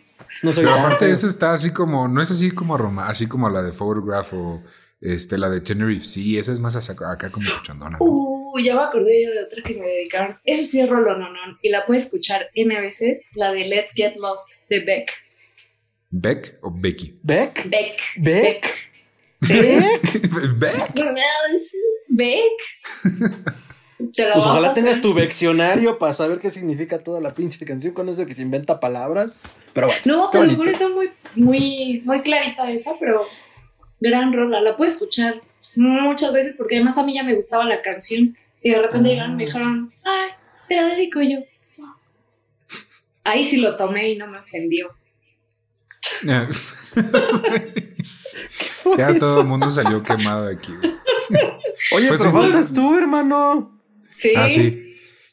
[0.43, 0.63] no sé.
[0.67, 4.33] aparte eso está así como, no es así como Roma, así como la de Photograph
[4.33, 4.63] o
[4.99, 9.23] este, la de Tenerife Sí, esa es más acá como escuchando Uh, ya me acordé
[9.23, 10.39] yo de otra que me dedicaron.
[10.43, 11.27] Ese sí es Rolo no,
[11.61, 15.11] y la puedes escuchar N veces, la de Let's Get Lost de Beck.
[16.09, 17.19] ¿Beck o Becky?
[17.21, 17.69] ¿Beck?
[17.69, 17.99] Beck.
[18.17, 18.91] ¿Beck?
[19.41, 19.97] ¿Beck?
[20.57, 20.57] ¿Beck?
[20.57, 20.93] Beck.
[23.99, 28.27] Pues ojalá tengas tu diccionario para saber qué significa toda la pinche canción con eso
[28.27, 29.39] que se inventa palabras.
[29.73, 30.01] Pero bueno.
[30.05, 33.25] No, te lo juro, está muy, muy, muy clarita esa, pero
[33.99, 34.61] gran rola.
[34.61, 35.41] La puedo escuchar
[35.75, 39.33] muchas veces porque además a mí ya me gustaba la canción y de repente llegaron
[39.33, 40.29] y me dijeron, ay,
[40.67, 41.39] te la dedico yo.
[43.23, 44.95] Ahí sí lo tomé y no me ofendió.
[48.97, 50.73] ya todo el mundo salió quemado de aquí.
[51.93, 53.81] Oye, pero faltas tú, hermano.
[54.19, 54.31] Sí.
[54.35, 54.83] Ah, sí.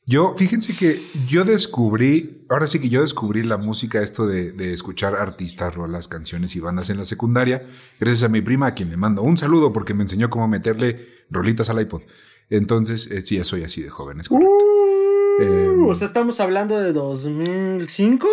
[0.07, 0.95] Yo, fíjense que
[1.29, 6.09] yo descubrí, ahora sí que yo descubrí la música, esto de, de escuchar artistas, rolas,
[6.09, 7.67] canciones y bandas en la secundaria,
[7.99, 11.09] gracias a mi prima, a quien le mando un saludo porque me enseñó cómo meterle
[11.31, 12.03] rolitas al iPod.
[12.51, 14.53] Entonces, eh, sí, soy así de joven, es correcto.
[15.41, 18.29] Uh, o sea, estamos hablando de 2005.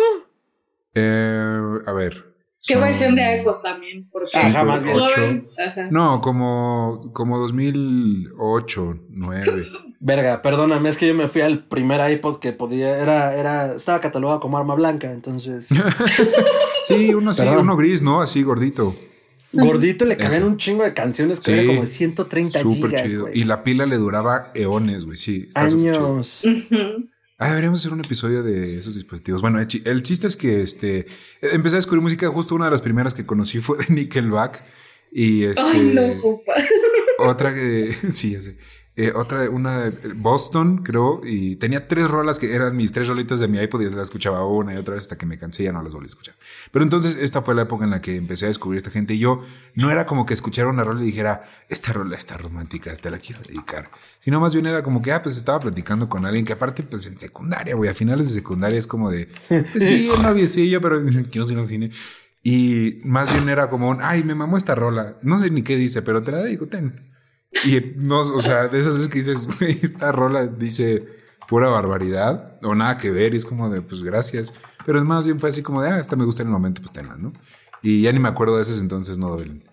[0.94, 2.31] Eh, a ver.
[2.64, 4.08] ¿Qué versión de iPod también?
[4.10, 5.48] Porque Ajá, más bien.
[5.90, 9.68] No, como, como 2008, 9.
[10.04, 14.00] Verga, perdóname, es que yo me fui al primer iPod que podía, era, era, estaba
[14.00, 15.68] catalogado como arma blanca, entonces.
[16.82, 18.20] sí, uno así, uno gris, ¿no?
[18.20, 18.96] Así gordito.
[19.52, 23.26] Gordito le cabían un chingo de canciones que era como de 130 Súper chido.
[23.32, 25.48] Y la pila le duraba eones, güey, sí.
[25.54, 26.42] Años.
[27.42, 29.42] Ah, deberíamos hacer un episodio de esos dispositivos.
[29.42, 31.06] Bueno, el chiste es que este
[31.40, 32.28] empecé a descubrir música.
[32.28, 34.64] Justo una de las primeras que conocí fue de Nickelback.
[35.10, 35.60] Y este.
[35.60, 36.40] Ay, no,
[37.18, 37.92] Otra que.
[38.10, 38.56] sí, sí.
[38.94, 43.40] Eh, otra, una de Boston, creo, y tenía tres rolas que eran mis tres rolitas
[43.40, 45.66] de mi iPod y las escuchaba una y otra vez hasta que me cansé y
[45.66, 46.34] ya no las volví a escuchar.
[46.70, 49.18] Pero entonces esta fue la época en la que empecé a descubrir esta gente y
[49.18, 49.40] yo
[49.74, 53.18] no era como que escuchara una rola y dijera, esta rola está romántica, te la
[53.18, 53.90] quiero dedicar.
[54.18, 57.06] Sino más bien era como que, ah, pues estaba platicando con alguien que aparte, pues
[57.06, 61.02] en secundaria, güey, a finales de secundaria es como de, pues, sí, un noviecillo, pero
[61.30, 61.90] quiero ir al cine.
[62.42, 65.16] Y más bien era como un, ay, me mamó esta rola.
[65.22, 67.11] No sé ni qué dice, pero te la dedico, ten.
[67.64, 71.06] Y no, o sea, de esas veces que dices, esta rola dice
[71.48, 74.54] pura barbaridad o nada que ver, y es como de, pues gracias.
[74.86, 76.80] Pero es más bien fue así como de, ah, esta me gusta en el momento,
[76.80, 77.32] pues tenla, ¿no?
[77.82, 79.64] Y ya ni me acuerdo de esos entonces, no duelen.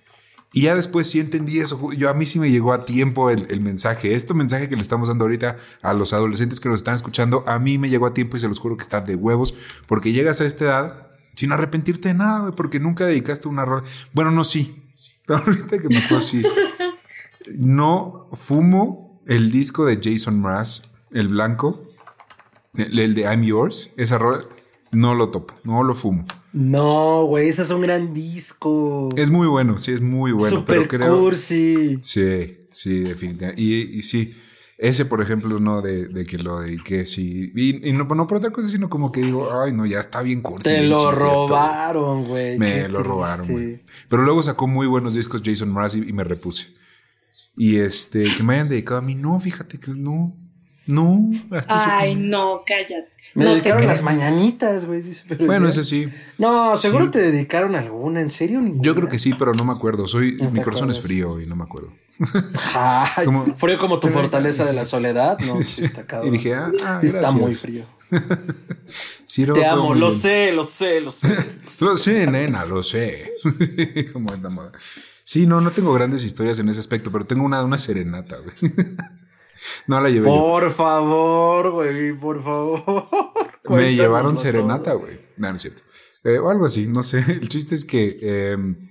[0.51, 1.91] Y ya después sí entendí eso.
[1.93, 4.15] Yo a mí sí me llegó a tiempo el, el, mensaje.
[4.15, 7.59] Este mensaje que le estamos dando ahorita a los adolescentes que nos están escuchando, a
[7.59, 9.53] mí me llegó a tiempo y se los juro que está de huevos,
[9.87, 13.83] porque llegas a esta edad sin arrepentirte de nada, porque nunca dedicaste una rola.
[14.11, 14.83] Bueno, no, sí.
[15.27, 16.43] Ahorita que me sí.
[17.57, 20.81] No fumo el disco de Jason Mraz,
[21.11, 21.83] el blanco,
[22.75, 24.39] el, de I'm Yours, esa rola,
[24.91, 26.25] no lo topo, no lo fumo.
[26.51, 29.09] No, güey, ese es un gran disco.
[29.15, 30.49] Es muy bueno, sí, es muy bueno.
[30.49, 31.99] Super pero creo, cursi.
[32.01, 33.61] Sí, sí, definitivamente.
[33.61, 34.33] Y, sí,
[34.79, 37.51] ese, por ejemplo, no de, que lo dediqué, sí.
[37.55, 40.41] Y, no, no, por otra cosa, sino como que digo, ay, no, ya está bien
[40.41, 40.69] cursi.
[40.69, 42.57] Te lo robaron, güey.
[42.57, 43.83] Me lo robaron, güey.
[44.07, 46.79] Pero luego sacó muy buenos discos Jason Mraz y me repuse.
[47.59, 50.33] Y este, que me hayan dedicado a mí, no, fíjate que no.
[50.87, 53.09] No, hasta Ay, no, cállate.
[53.35, 55.03] Me dedicaron las mañanitas, güey.
[55.45, 56.07] Bueno, ese sí.
[56.37, 58.61] No, seguro te dedicaron alguna, ¿en serio?
[58.77, 60.07] Yo creo que sí, pero no me acuerdo.
[60.07, 61.91] Soy, mi corazón es frío y no me acuerdo.
[63.57, 65.59] frío como tu fortaleza de la soledad, ¿no?
[66.23, 67.83] y dije, ah, ah Está muy frío.
[69.53, 72.25] te amo, lo sé, lo sé, lo sé, lo sé.
[72.25, 73.33] nena, lo sé.
[74.13, 74.71] como anda moda.
[75.29, 78.55] Sí, no, no tengo grandes historias en ese aspecto, pero tengo una, una serenata, güey.
[79.85, 80.25] no la llevé.
[80.25, 83.07] Por favor, güey, por favor.
[83.69, 85.19] Me llevaron serenata, güey.
[85.37, 85.83] No, no es cierto.
[86.23, 87.19] Eh, o algo así, no sé.
[87.27, 88.17] El chiste es que
[88.53, 88.89] em,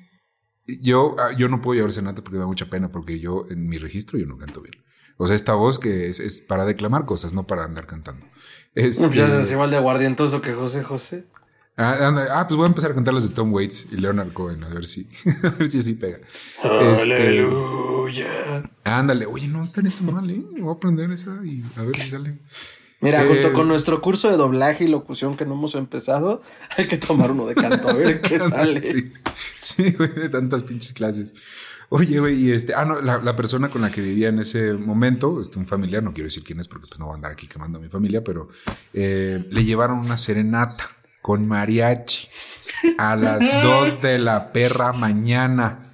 [0.65, 3.69] yo, ah, yo no puedo llevar serenata porque me da mucha pena, porque yo en
[3.69, 4.75] mi registro yo no canto bien.
[5.17, 8.25] O sea, esta voz que es, es para declamar cosas, no para andar cantando.
[8.77, 9.43] Este...
[9.43, 11.27] Es igual de aguardientoso que José José.
[11.81, 14.65] Ah, ah, pues voy a empezar a cantar las de Tom Waits y Leonard Cohen,
[14.65, 15.09] a ver si,
[15.45, 16.19] a ver si así pega.
[16.83, 18.69] Este, Aleluya.
[18.83, 20.43] ándale, oye, no está esto mal, ¿eh?
[20.59, 22.39] Voy a aprender esa y a ver si sale.
[23.01, 26.43] Mira, junto eh, con nuestro curso de doblaje y locución que no hemos empezado,
[26.77, 28.83] hay que tomar uno de canto, a ver qué sale.
[28.83, 29.13] Sí,
[29.57, 31.37] sí, güey, de tantas pinches clases.
[31.91, 35.41] Oye, güey, y este, ah, no, la, persona con la que vivía en ese momento,
[35.41, 37.47] este, un familiar, no quiero decir quién es porque pues no voy a andar aquí
[37.47, 38.49] quemando a mi familia, pero
[38.93, 40.98] eh, le llevaron una serenata
[41.29, 42.27] con mariachi
[42.97, 45.93] a las dos de la perra mañana.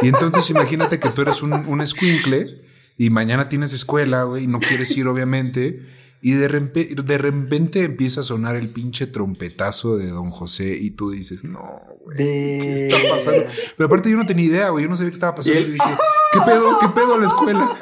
[0.00, 2.62] Y entonces imagínate que tú eres un, un escuincle
[2.96, 5.82] y mañana tienes escuela, güey, y no quieres ir, obviamente.
[6.22, 10.92] Y de, repente, de repente empieza a sonar el pinche trompetazo de Don José y
[10.92, 13.44] tú dices, no, güey, ¿qué está pasando?
[13.76, 15.58] Pero aparte yo no tenía idea, güey, yo no sabía qué estaba pasando.
[15.58, 15.96] Y, dije,
[16.32, 16.78] ¿qué pedo?
[16.78, 17.76] ¿Qué pedo a la escuela?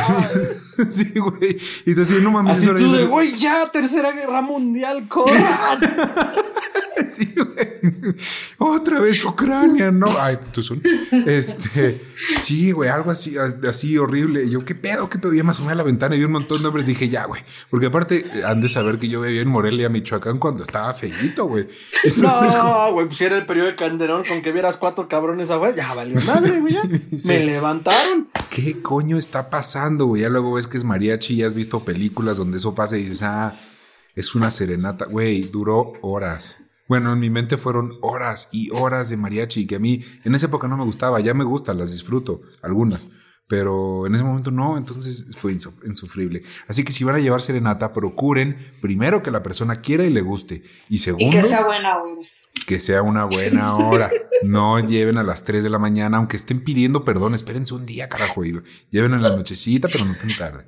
[0.88, 1.56] sí, güey.
[1.86, 5.42] Y te decía, no mames, Así tú de, güey, ya, tercera guerra mundial, corran.
[7.62, 8.14] sí.
[8.58, 10.18] Otra vez Ucrania, ¿no?
[10.18, 10.82] Ay, tú son.
[11.26, 12.00] Este,
[12.40, 13.36] sí, güey, algo así,
[13.68, 14.44] así horrible.
[14.44, 15.08] Y yo, ¿qué pedo?
[15.08, 15.32] ¿Qué pedo?
[15.32, 16.86] Ya más a la ventana y vi un montón de hombres.
[16.86, 17.42] Dije, ya, güey.
[17.70, 21.68] Porque aparte, han de saber que yo vivía en Morelia, Michoacán, cuando estaba feíto, güey.
[22.16, 25.74] No, güey, pues era el periodo de Canderón con que vieras cuatro cabrones a güey.
[25.74, 26.76] Ya valió madre, güey.
[27.26, 28.28] Me levantaron.
[28.50, 30.22] ¿Qué coño está pasando, güey?
[30.22, 33.22] Ya luego ves que es mariachi y has visto películas donde eso pasa y dices,
[33.22, 33.54] ah,
[34.14, 35.06] es una serenata.
[35.06, 36.58] Güey, duró horas.
[36.88, 40.46] Bueno, en mi mente fueron horas y horas de mariachi que a mí en esa
[40.46, 43.06] época no me gustaba, ya me gusta, las disfruto, algunas,
[43.46, 46.42] pero en ese momento no, entonces fue insufrible.
[46.68, 50.22] Así que si van a llevar serenata, procuren primero que la persona quiera y le
[50.22, 51.38] guste y segundo...
[51.38, 52.14] Y que sea buena, güey.
[52.66, 54.10] que sea una buena hora.
[54.42, 58.08] No lleven a las 3 de la mañana, aunque estén pidiendo perdón, espérense un día,
[58.08, 58.44] carajo.
[58.44, 60.64] Y lleven en la nochecita, pero no tan tarde.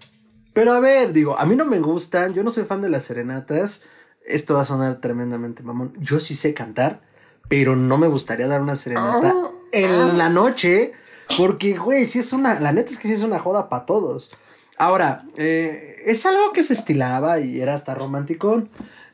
[0.53, 3.05] Pero a ver, digo, a mí no me gustan, yo no soy fan de las
[3.05, 3.83] serenatas.
[4.25, 5.93] Esto va a sonar tremendamente mamón.
[6.01, 7.01] Yo sí sé cantar,
[7.49, 9.51] pero no me gustaría dar una serenata ah.
[9.73, 10.93] en la noche,
[11.37, 14.31] porque, güey, si es una, la neta es que sí es una joda para todos.
[14.77, 18.65] Ahora, eh, es algo que se estilaba y era hasta romántico.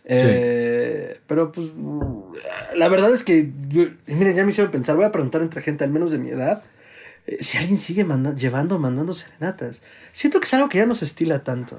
[0.05, 1.69] Eh, pero pues
[2.75, 3.53] la verdad es que
[4.07, 6.65] miren, ya me hicieron pensar, voy a preguntar entre gente al menos de mi edad
[7.27, 8.05] eh, si alguien sigue
[8.37, 9.83] llevando, mandando serenatas.
[10.13, 11.79] Siento que es algo que ya no se estila tanto.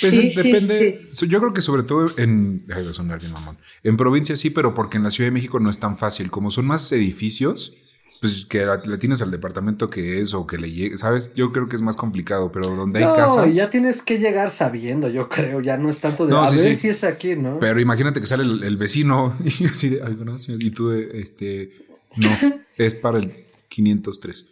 [0.00, 1.08] Pues depende.
[1.10, 2.66] Yo creo que sobre todo en.
[2.92, 3.58] sonar bien mamón.
[3.82, 6.30] En provincia sí, pero porque en la Ciudad de México no es tan fácil.
[6.30, 7.72] Como son más edificios,
[8.20, 11.32] pues que le tienes al departamento que es o que le llegue, ¿sabes?
[11.34, 13.54] Yo creo que es más complicado, pero donde hay no, casas.
[13.54, 16.88] ya tienes que llegar sabiendo, yo creo, ya no es tanto de a ver si
[16.88, 17.58] es aquí, ¿no?
[17.60, 21.70] Pero imagínate que sale el, vecino y así de, ay, gracias, y tú, este,
[22.16, 22.28] no,
[22.76, 24.46] es para el 503.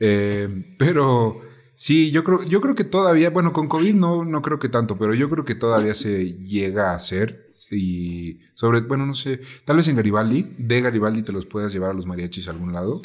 [0.00, 1.40] Eh, pero
[1.82, 4.96] sí, yo creo, yo creo que todavía, bueno, con COVID no, no creo que tanto,
[4.96, 7.52] pero yo creo que todavía se llega a hacer.
[7.72, 11.90] Y sobre, bueno, no sé, tal vez en Garibaldi, de Garibaldi te los puedas llevar
[11.90, 13.00] a los mariachis a algún lado.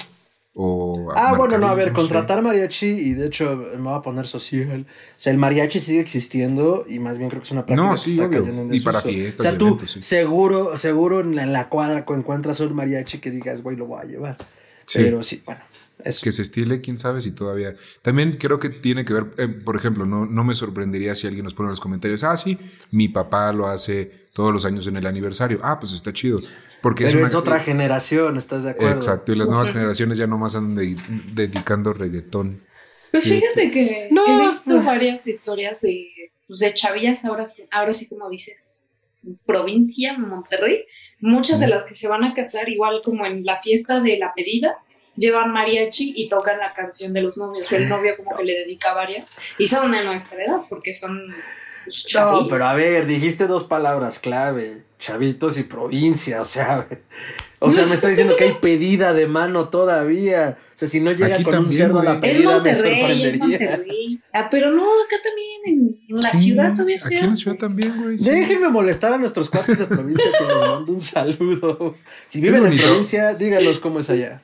[0.54, 4.28] O ah, bueno, no, a ver, contratar mariachi y de hecho me voy a poner
[4.28, 4.86] social.
[4.90, 7.96] O sea, el mariachi sigue existiendo y más bien creo que es una práctica no,
[7.96, 9.46] sí, que está cayendo en Y para fiestas.
[9.46, 13.62] O sea, tú seguro, seguro en la, en la cuadra encuentras un mariachi que digas,
[13.63, 14.38] güey, lo voy a llevar.
[14.94, 15.62] Pero sí, bueno,
[16.21, 17.75] que se estile, quién sabe si todavía.
[18.01, 21.43] También creo que tiene que ver, eh, por ejemplo, no, no me sorprendería si alguien
[21.43, 22.57] nos pone en los comentarios, ah, sí,
[22.91, 25.60] mi papá lo hace todos los años en el aniversario.
[25.63, 26.39] Ah, pues está chido.
[26.81, 28.95] Porque Pero es, otra generación, ¿estás de acuerdo?
[28.95, 30.95] Exacto, y las nuevas generaciones ya nomás andan
[31.33, 32.62] dedicando reggaetón.
[33.12, 36.07] Pues fíjate que he visto varias historias de,
[36.45, 38.88] pues de chavillas, ahora, ahora sí como dices,
[39.45, 40.86] provincia, Monterrey,
[41.19, 44.33] muchas de las que se van a casar, igual como en la fiesta de la
[44.33, 44.77] pedida,
[45.17, 47.69] llevan mariachi y tocan la canción de los novios.
[47.71, 51.36] El novio como que le dedica varias y son de nuestra edad porque son...
[51.84, 56.86] Pues, no, pero a ver, dijiste dos palabras clave, chavitos y provincia, o sea,
[57.60, 60.58] o sea, me está diciendo que hay pedida de mano todavía.
[60.75, 63.82] O sea, si no llega con un cerdo a la pedida, me sorprendería.
[64.34, 68.17] Ah, pero no, acá también, en, la ciudad todavía Aquí en la ciudad también, güey.
[68.17, 71.95] Déjenme molestar a nuestros cuates de provincia que les mando un saludo.
[72.27, 74.41] Si viven en provincia, díganos cómo es allá.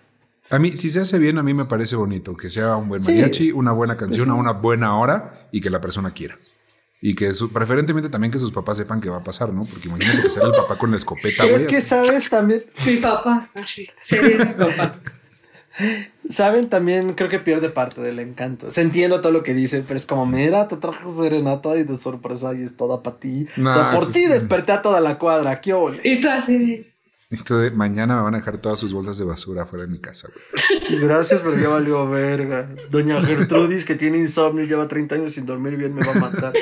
[0.53, 3.01] A mí, si se hace bien, a mí me parece bonito que sea un buen
[3.01, 6.37] mariachi, una buena canción a una buena hora y que la persona quiera.
[7.01, 9.65] Y que preferentemente también que sus papás sepan qué va a pasar, ¿no?
[9.65, 11.55] Porque imagínate que sale el papá con la escopeta, güey.
[11.55, 12.65] Es que sabes también.
[12.85, 14.99] Mi papá, así, sería mi papá.
[16.29, 18.69] Saben también, creo que pierde parte del encanto.
[18.69, 21.97] Se entiendo todo lo que dice, pero es como, mira, te traje serenata y de
[21.97, 23.47] sorpresa y es toda para ti.
[23.57, 25.99] o sea, por ti desperté a toda la cuadra, qué ole.
[26.03, 26.92] Y tú así
[27.59, 30.29] de mañana me van a dejar todas sus bolsas de basura fuera de mi casa,
[30.29, 31.01] güey.
[31.01, 32.69] Gracias, pero ya valió verga.
[32.91, 36.53] Doña Gertrudis, que tiene insomnio, lleva 30 años sin dormir bien, me va a matar.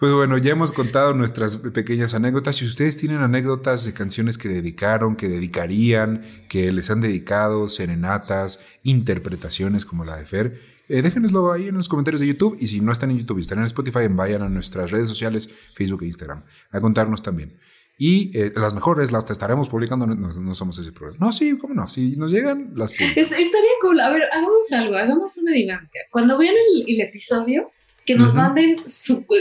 [0.00, 2.56] Pues bueno, ya hemos contado nuestras pequeñas anécdotas.
[2.56, 8.60] Si ustedes tienen anécdotas de canciones que dedicaron, que dedicarían, que les han dedicado, serenatas,
[8.82, 10.58] interpretaciones como la de Fer,
[10.88, 12.56] eh, déjenoslo ahí en los comentarios de YouTube.
[12.58, 15.50] Y si no están en YouTube y están en Spotify, vayan a nuestras redes sociales,
[15.74, 17.58] Facebook e Instagram, a contarnos también.
[18.02, 21.18] Y eh, las mejores las estaremos publicando, no, somos ese problema.
[21.26, 23.30] No, sí, cómo no, si nos llegan, las publicamos.
[23.30, 24.00] estaría cool.
[24.00, 25.98] A ver, hagamos algo, hagamos una dinámica.
[26.10, 26.54] Cuando vean
[26.86, 27.70] el, episodio,
[28.06, 28.76] que nos manden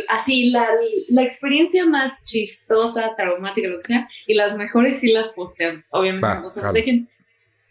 [0.09, 0.67] así la,
[1.07, 5.87] la, experiencia más chistosa, traumática, lo que sea, y las mejores sí las posteamos.
[5.91, 7.07] Obviamente, no dejen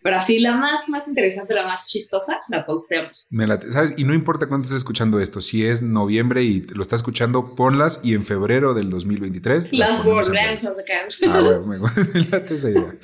[0.09, 3.29] pero así la más, más interesante, la más chistosa, la posteamos.
[3.71, 3.93] ¿sabes?
[3.99, 8.01] Y no importa cuándo estés escuchando esto, si es noviembre y lo estás escuchando, ponlas
[8.03, 9.71] y en febrero del 2023.
[9.73, 11.09] Las volvemos a sacar.
[11.29, 11.85] Ah, bueno,
[12.15, 12.97] me, late esa idea.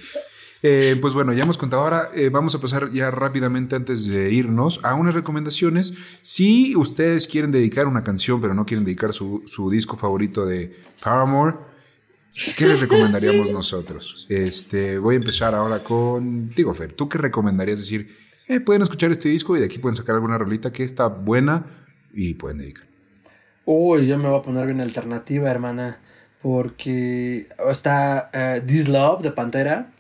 [0.62, 1.82] Eh, pues bueno, ya hemos contado.
[1.82, 5.92] Ahora eh, vamos a pasar ya rápidamente antes de irnos a unas recomendaciones.
[6.22, 10.74] Si ustedes quieren dedicar una canción, pero no quieren dedicar su, su disco favorito de
[11.02, 11.74] Paramore,
[12.57, 14.26] ¿Qué les recomendaríamos nosotros?
[14.28, 18.16] Este, voy a empezar ahora con, digo, Fer, ¿tú qué recomendarías decir?
[18.49, 21.64] Eh, pueden escuchar este disco y de aquí pueden sacar alguna rolita que está buena
[22.12, 22.87] y pueden dedicar.
[23.64, 25.99] Uy, yo me voy a poner bien alternativa, hermana,
[26.43, 29.93] porque está uh, This Love de Pantera,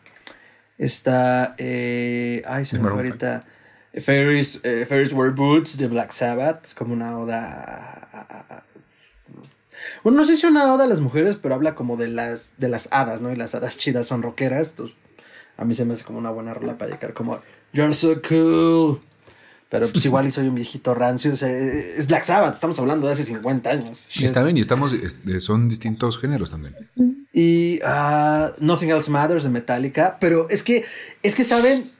[0.76, 3.46] está, eh, ay, se me fue ahorita,
[3.94, 8.64] Ferris, eh, Ferris Wear Boots de Black Sabbath, es como una oda
[10.02, 12.68] bueno, no sé si una oda a las mujeres, pero habla como de las, de
[12.68, 13.32] las hadas, ¿no?
[13.32, 14.70] Y las hadas chidas son rockeras.
[14.70, 14.96] Entonces,
[15.56, 17.40] a mí se me hace como una buena rola para llegar como,
[17.72, 19.00] You're so cool.
[19.68, 21.32] Pero pues igual y soy un viejito rancio.
[21.32, 24.06] O sea, es Black Sabbath, estamos hablando de hace 50 años.
[24.20, 24.94] Está bien, y estamos,
[25.40, 26.76] son distintos géneros también.
[27.32, 30.18] Y ah, Nothing Else Matters de Metallica.
[30.20, 30.84] Pero es que,
[31.24, 31.90] es que saben,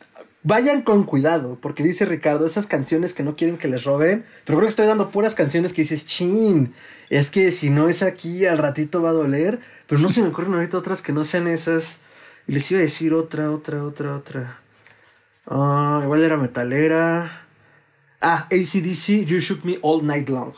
[0.45, 4.59] vayan con cuidado, porque dice Ricardo, esas canciones que no quieren que les roben, pero
[4.59, 6.75] creo que estoy dando puras canciones que dices, chin,
[7.11, 10.29] es que si no es aquí, al ratito va a doler, pero no se me
[10.29, 11.99] ocurren ahorita otras que no sean esas.
[12.47, 14.61] Y les iba a decir otra, otra, otra, otra.
[15.47, 17.47] Ah, igual era metalera.
[18.21, 20.53] Ah, ACDC, You Shook Me All Night Long.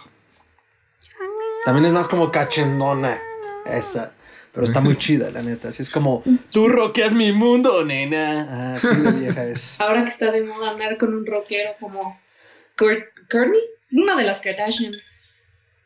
[1.64, 3.18] También es más como cachendona.
[3.66, 4.12] Esa.
[4.56, 5.68] Pero está muy chida, la neta.
[5.68, 8.72] Así es como, tú rockeas mi mundo, nena.
[8.72, 9.78] Así de vieja es.
[9.82, 12.18] Ahora que está de moda andar con un rockero como
[12.78, 13.60] Kurt, Courtney,
[13.92, 14.92] una de las Kardashian,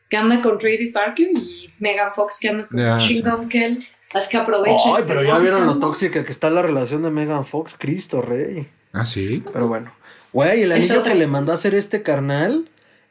[0.09, 3.85] que anda con Travis Barker y Megan Fox que anda con Ya, Chingón Kell.
[4.13, 4.93] Las que aprovechan.
[4.95, 8.69] Ay, pero ya vieron lo tóxica que está la relación de Megan Fox, Cristo Rey.
[8.93, 9.43] Ah, sí.
[9.51, 9.93] Pero bueno.
[10.31, 12.69] Güey, el anillo que le mandó a hacer este carnal,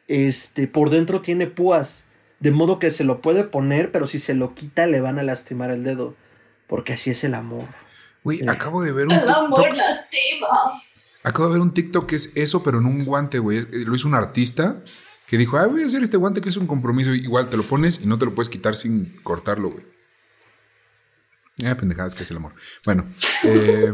[0.09, 2.07] este, por dentro tiene púas.
[2.41, 5.23] De modo que se lo puede poner, pero si se lo quita le van a
[5.23, 6.17] lastimar el dedo.
[6.67, 7.67] Porque así es el amor.
[8.25, 9.77] Güey, acabo de ver un El amor TikTok.
[9.79, 10.83] lastima.
[11.23, 13.59] Acabo de ver un TikTok que es eso, pero en un guante, güey.
[13.59, 14.83] Eh, Lo hizo un artista
[15.27, 17.15] que dijo, ah, voy a hacer este guante que es un compromiso.
[17.15, 19.85] Igual te lo pones y no te lo puedes quitar sin cortarlo, güey.
[21.65, 22.55] Ah, pendejadas que es el amor.
[22.87, 23.11] Bueno,
[23.45, 23.93] eh,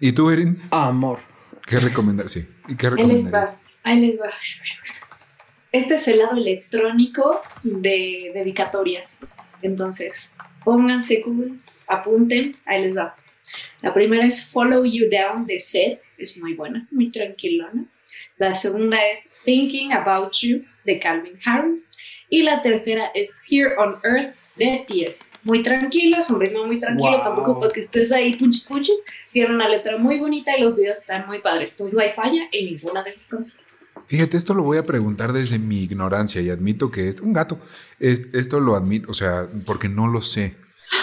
[0.00, 0.62] ¿y tú, Erin?
[0.70, 1.20] Amor.
[1.66, 2.28] ¿Qué recomendar?
[2.28, 2.46] Sí.
[2.68, 3.56] ¿Y qué Ahí les va.
[3.84, 4.26] Ahí les va.
[5.72, 9.20] Este es el lado electrónico de dedicatorias.
[9.62, 10.32] Entonces,
[10.64, 13.14] pónganse cool, apunten, ahí les va.
[13.82, 17.84] La primera es Follow You Down de Seth, es muy buena, muy tranquilona.
[18.36, 21.92] La segunda es Thinking About You de Calvin Harris.
[22.28, 25.22] Y la tercera es Here on Earth de T.S.
[25.42, 27.22] Muy tranquilo, es un ritmo muy tranquilo, Wow.
[27.22, 28.96] tampoco para que estés ahí punches punches.
[29.32, 31.76] Tiene una letra muy bonita y los videos están muy padres.
[31.76, 33.64] Tu Wi falla en ninguna de esas canciones.
[34.10, 37.60] Fíjate, esto lo voy a preguntar desde mi ignorancia y admito que es un gato.
[38.00, 40.56] Es- esto lo admito, o sea, porque no lo sé.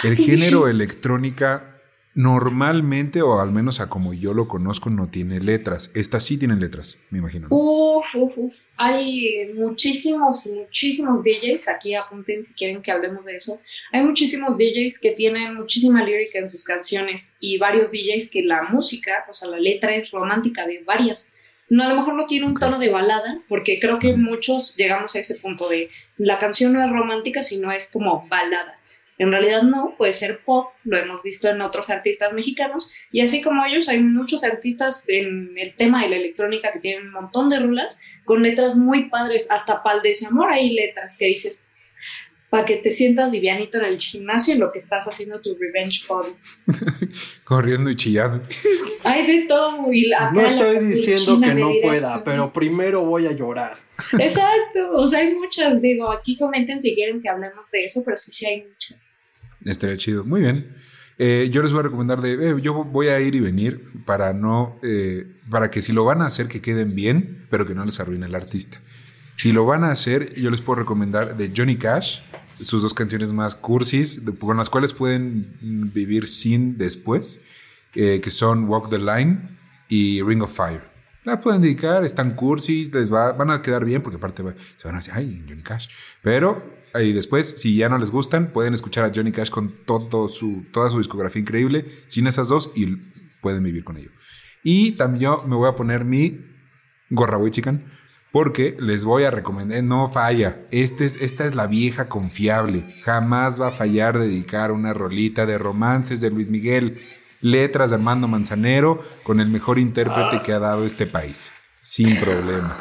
[0.04, 1.80] El ¿Qué género electrónica
[2.14, 5.90] normalmente, o al menos a como yo lo conozco, no tiene letras.
[5.94, 7.48] Esta sí tiene letras, me imagino.
[7.48, 7.56] ¿no?
[7.56, 8.54] Uf, uf, uf.
[8.76, 11.68] Hay muchísimos, muchísimos DJs.
[11.68, 13.58] Aquí apunten si quieren que hablemos de eso.
[13.92, 18.64] Hay muchísimos DJs que tienen muchísima lírica en sus canciones y varios DJs que la
[18.64, 21.32] música, o sea, la letra es romántica de varias.
[21.70, 25.14] No, a lo mejor no tiene un tono de balada, porque creo que muchos llegamos
[25.14, 28.78] a ese punto de la canción no es romántica, sino es como balada.
[29.18, 33.42] En realidad no, puede ser pop, lo hemos visto en otros artistas mexicanos, y así
[33.42, 37.50] como ellos, hay muchos artistas en el tema de la electrónica que tienen un montón
[37.50, 41.72] de rulas con letras muy padres, hasta pal de ese amor hay letras que dices
[42.50, 46.04] para que te sientas livianito en el gimnasio en lo que estás haciendo tu revenge
[46.08, 46.30] body.
[47.44, 48.42] Corriendo y chillando.
[49.04, 53.26] Hay de todo y la No la estoy diciendo que no pueda, pero primero voy
[53.26, 53.78] a llorar.
[54.18, 58.16] Exacto, o sea, hay muchas, digo, aquí comenten si quieren que hablemos de eso, pero
[58.16, 59.08] sí, sí hay muchas.
[59.64, 60.24] Estaría chido.
[60.24, 60.74] Muy bien.
[61.18, 64.32] Eh, yo les voy a recomendar de, eh, yo voy a ir y venir para
[64.32, 67.84] no, eh, para que si lo van a hacer que queden bien, pero que no
[67.84, 68.80] les arruine el artista.
[69.34, 72.20] Si lo van a hacer, yo les puedo recomendar de Johnny Cash,
[72.60, 75.56] sus dos canciones más cursis, con las cuales pueden
[75.92, 77.40] vivir sin después,
[77.94, 80.82] eh, que son Walk the Line y Ring of Fire.
[81.24, 84.86] La pueden dedicar, están cursis, les va, van a quedar bien, porque aparte va- se
[84.88, 85.88] van a decir, ay, Johnny Cash.
[86.22, 90.28] Pero ahí después, si ya no les gustan, pueden escuchar a Johnny Cash con todo
[90.28, 92.86] su, toda su discografía increíble, sin esas dos, y
[93.42, 94.10] pueden vivir con ello.
[94.62, 96.40] Y también yo me voy a poner mi
[97.10, 97.84] gorra Chican,
[98.32, 103.60] porque les voy a recomendar, no falla, este es, esta es la vieja confiable, jamás
[103.60, 107.00] va a fallar dedicar una rolita de romances de Luis Miguel,
[107.40, 112.76] letras de Armando Manzanero, con el mejor intérprete que ha dado este país, sin problema.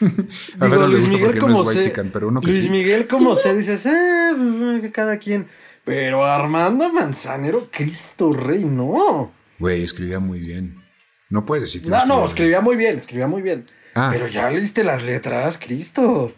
[0.00, 2.46] a Digo, ver, no Luis gusta Miguel porque no es white chican, pero uno que
[2.46, 2.70] Luis sí.
[2.70, 5.48] Miguel como se dices, eh, pues, cada quien.
[5.84, 9.32] Pero Armando Manzanero, Cristo Rey, no.
[9.58, 10.82] Güey, escribía muy bien.
[11.28, 12.26] No puedes decir que No, no, bien.
[12.28, 13.66] escribía muy bien, escribía muy bien.
[14.00, 14.10] Ah.
[14.12, 16.32] Pero ya leíste las letras, Cristo.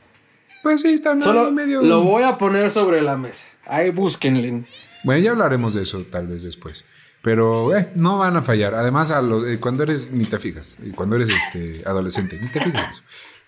[0.62, 1.82] Pues sí, están Solo medio.
[1.82, 3.48] lo voy a poner sobre la mesa.
[3.66, 4.64] Ahí búsquenle.
[5.04, 6.84] Bueno, ya hablaremos de eso tal vez después.
[7.22, 8.74] Pero eh, no van a fallar.
[8.74, 10.78] Además, a lo- eh, cuando eres, ni te fijas.
[10.84, 13.02] Y cuando eres este, adolescente, ni te fijas.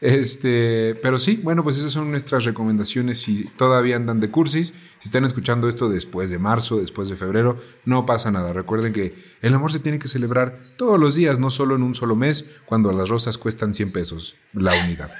[0.06, 3.22] Este, pero sí, bueno, pues esas son nuestras recomendaciones.
[3.22, 7.58] Si todavía andan de cursis, si están escuchando esto después de marzo, después de febrero,
[7.86, 8.52] no pasa nada.
[8.52, 11.94] Recuerden que el amor se tiene que celebrar todos los días, no solo en un
[11.94, 15.10] solo mes, cuando las rosas cuestan 100 pesos la unidad.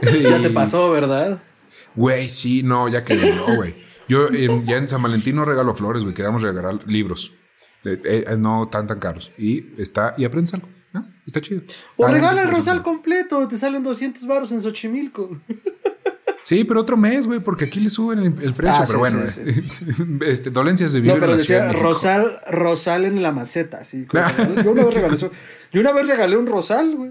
[0.02, 1.42] Ya te pasó, ¿verdad?
[1.94, 3.74] Güey, sí, no, ya quedó, güey.
[4.08, 6.14] Yo en- ya en San Valentín no regalo flores, güey.
[6.14, 7.32] Quedamos regalar libros.
[7.84, 9.30] Eh, eh, no tan tan caros.
[9.38, 10.68] Y está, y aprendes algo.
[11.26, 11.62] Está chido.
[11.96, 15.38] O Háganse regala el rosal completo, te salen 200 baros en Xochimilco.
[16.44, 18.82] Sí, pero otro mes, güey, porque aquí le suben el, precio.
[18.82, 19.94] Ah, pero sí, bueno, sí, sí.
[20.26, 21.82] este, dolencias de vivir No, pero en la Ciudad decía.
[21.82, 24.06] Rosal, Rosal en la maceta, sí.
[24.62, 25.16] Yo una vez regalé,
[25.72, 27.10] yo una vez regalé un Rosal, güey.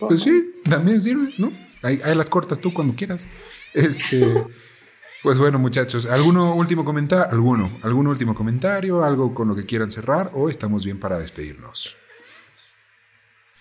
[0.00, 1.52] Pues sí, también sirve, ¿no?
[1.82, 3.28] Ahí, ahí las cortas tú cuando quieras.
[3.74, 4.44] Este,
[5.22, 7.30] pues bueno, muchachos, ¿alguno último comentario?
[7.30, 7.70] ¿Alguno?
[7.82, 9.04] ¿Algún último comentario?
[9.04, 10.32] ¿Algo con lo que quieran cerrar?
[10.34, 11.96] ¿O estamos bien para despedirnos?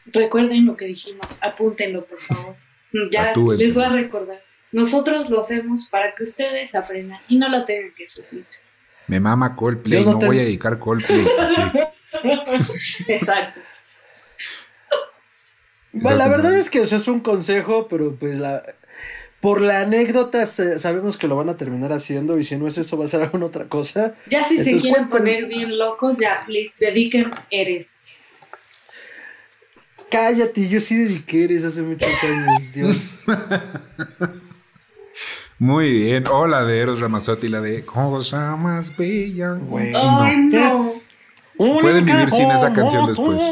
[0.07, 2.55] Recuerden lo que dijimos, apúntenlo, por favor.
[3.11, 4.41] Ya les voy a recordar.
[4.71, 8.45] Nosotros lo hacemos para que ustedes aprendan y no lo tengan que sufrir.
[9.07, 11.25] Me mama Coldplay, no voy a dedicar Coldplay.
[11.49, 11.61] Sí.
[13.07, 13.59] Exacto.
[15.91, 18.63] Bueno, la verdad es que o sea, es un consejo, pero pues la
[19.39, 22.77] por la anécdota se- sabemos que lo van a terminar haciendo y si no es
[22.77, 24.15] eso va a ser alguna otra cosa.
[24.29, 28.05] Ya si se quieren cuenten- poner bien locos, ya, please, dediquen eres.
[30.13, 33.19] Cállate, yo sí dediqué eres hace muchos años, Dios.
[35.57, 36.25] Muy bien.
[36.27, 39.53] O la de Eros Ramazzotti, la de Cosa más bella.
[39.53, 39.91] Güey.
[39.95, 40.93] Ay, no.
[41.57, 43.43] Pueden vivir sin esa canción después.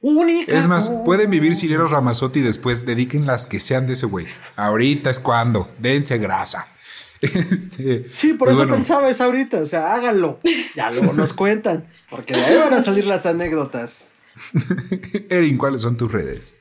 [0.00, 2.84] Única Es más, pueden vivir sin Eros Ramazzotti después.
[2.84, 4.26] Dediquen las que sean de ese güey.
[4.56, 5.68] Ahorita es cuando.
[5.78, 6.66] Dense grasa.
[7.22, 10.40] Este, Sí, por pues eso bueno, pensaba es ahorita, o sea, háganlo.
[10.74, 14.10] Ya luego nos cuentan, porque de ahí van a salir las anécdotas.
[15.30, 16.56] Erin, ¿cuáles son tus redes?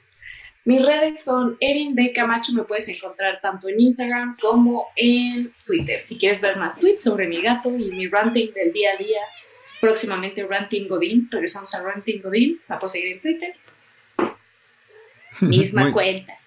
[0.63, 2.13] Mis redes son Erin B.
[2.13, 6.01] Camacho, me puedes encontrar tanto en Instagram como en Twitter.
[6.01, 9.21] Si quieres ver más tweets sobre mi gato y mi ranting del día a día,
[9.79, 13.55] próximamente Ranting Godín, regresamos a Ranting Godín, la puedo seguir en Twitter.
[15.41, 16.37] Misma Muy- cuenta.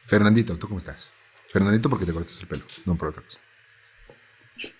[0.00, 1.10] Fernandito, ¿tú cómo estás?
[1.48, 3.38] Fernandito porque te cortas el pelo, no por otra cosa.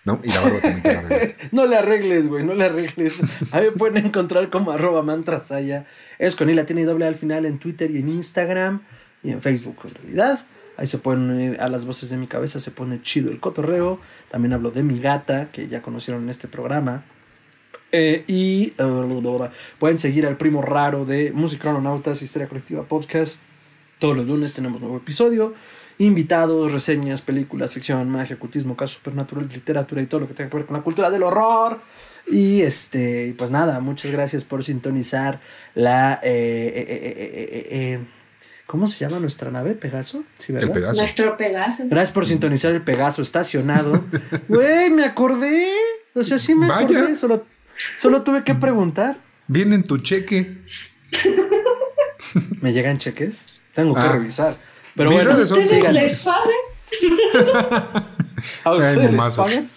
[0.04, 0.20] ¿No?
[0.22, 1.48] Y la barba también te la arreglaste.
[1.52, 3.20] No le arregles, güey, no le arregles.
[3.52, 5.86] A mí pueden encontrar como arroba mantrasaya.
[6.18, 8.82] Es con I latina y doble al final en Twitter y en Instagram
[9.22, 10.40] y en Facebook en realidad.
[10.76, 13.98] Ahí se pueden a las voces de mi cabeza, se pone chido el cotorreo.
[14.30, 17.04] También hablo de mi gata, que ya conocieron en este programa.
[17.92, 23.40] Eh, y eh, pueden seguir al primo raro de Musicronautas, Historia Colectiva Podcast.
[23.98, 25.54] Todos los lunes tenemos nuevo episodio.
[25.98, 30.56] Invitados, reseñas, películas, ficción, magia, ocultismo, casos supernaturales, literatura y todo lo que tenga que
[30.58, 31.80] ver con la cultura del horror.
[32.26, 35.40] Y este, pues nada, muchas gracias por sintonizar
[35.74, 36.20] la.
[36.22, 38.00] eh, eh, eh, eh, eh, eh,
[38.66, 39.74] ¿Cómo se llama nuestra nave?
[39.74, 40.24] ¿Pegaso?
[40.38, 40.68] Sí, ¿verdad?
[40.70, 41.00] El Pegaso.
[41.00, 41.84] Nuestro Pegaso.
[41.86, 44.04] Gracias por sintonizar el Pegaso estacionado.
[44.48, 45.68] Güey, me acordé.
[46.14, 46.84] O sea, sí me Vaya.
[46.84, 47.14] acordé.
[47.14, 47.46] Solo,
[47.96, 49.18] solo tuve que preguntar.
[49.46, 50.58] Viene en tu cheque.
[52.60, 53.60] ¿Me llegan cheques?
[53.74, 54.12] Tengo que Ah.
[54.12, 54.56] revisar.
[54.96, 56.50] Pero Mis bueno, ¿Ustedes les pagan?
[57.92, 58.10] ¿A
[58.70, 59.70] Ay, ustedes les pagan?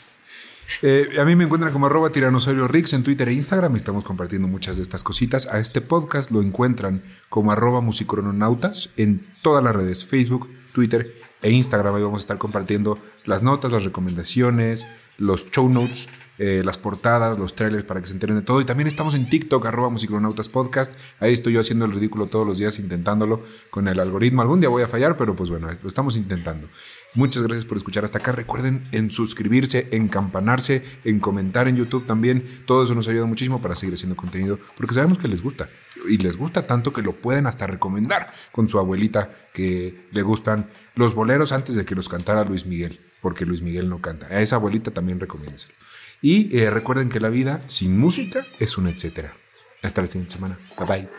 [0.82, 3.76] Eh, a mí me encuentran como arroba tiranosaurio Rix en Twitter e Instagram.
[3.76, 5.46] Estamos compartiendo muchas de estas cositas.
[5.48, 11.52] A este podcast lo encuentran como arroba musicrononautas en todas las redes, Facebook, Twitter e
[11.52, 11.96] Instagram.
[11.96, 16.08] Ahí vamos a estar compartiendo las notas, las recomendaciones, los show notes,
[16.40, 18.62] eh, las portadas, los trailers para que se enteren de todo.
[18.62, 20.94] Y también estamos en TikTok, arroba musicronautas podcast.
[21.20, 24.42] Ahí estoy yo haciendo el ridículo todos los días, intentándolo con el algoritmo.
[24.42, 26.70] Algún día voy a fallar, pero pues bueno, lo estamos intentando.
[27.14, 28.32] Muchas gracias por escuchar hasta acá.
[28.32, 32.64] Recuerden en suscribirse, en campanarse, en comentar en YouTube también.
[32.66, 35.70] Todo eso nos ayuda muchísimo para seguir haciendo contenido, porque sabemos que les gusta.
[36.08, 40.70] Y les gusta tanto que lo pueden hasta recomendar con su abuelita que le gustan
[40.96, 44.28] los boleros antes de que los cantara Luis Miguel, porque Luis Miguel no canta.
[44.28, 45.74] A esa abuelita también recomiéndenselo.
[46.22, 49.34] Y eh, recuerden que la vida sin música es un etcétera.
[49.82, 50.60] Hasta la siguiente semana.
[50.78, 51.10] Bye bye.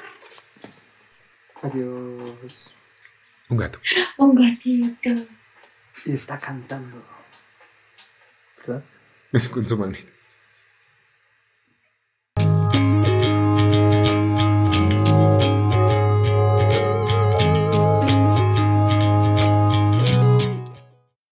[1.63, 2.71] Adiós.
[3.49, 3.81] Un gato.
[4.19, 5.27] Un gatito.
[6.07, 7.05] Y está cantando.
[8.59, 8.85] ¿Verdad?
[9.51, 10.13] Con su manita.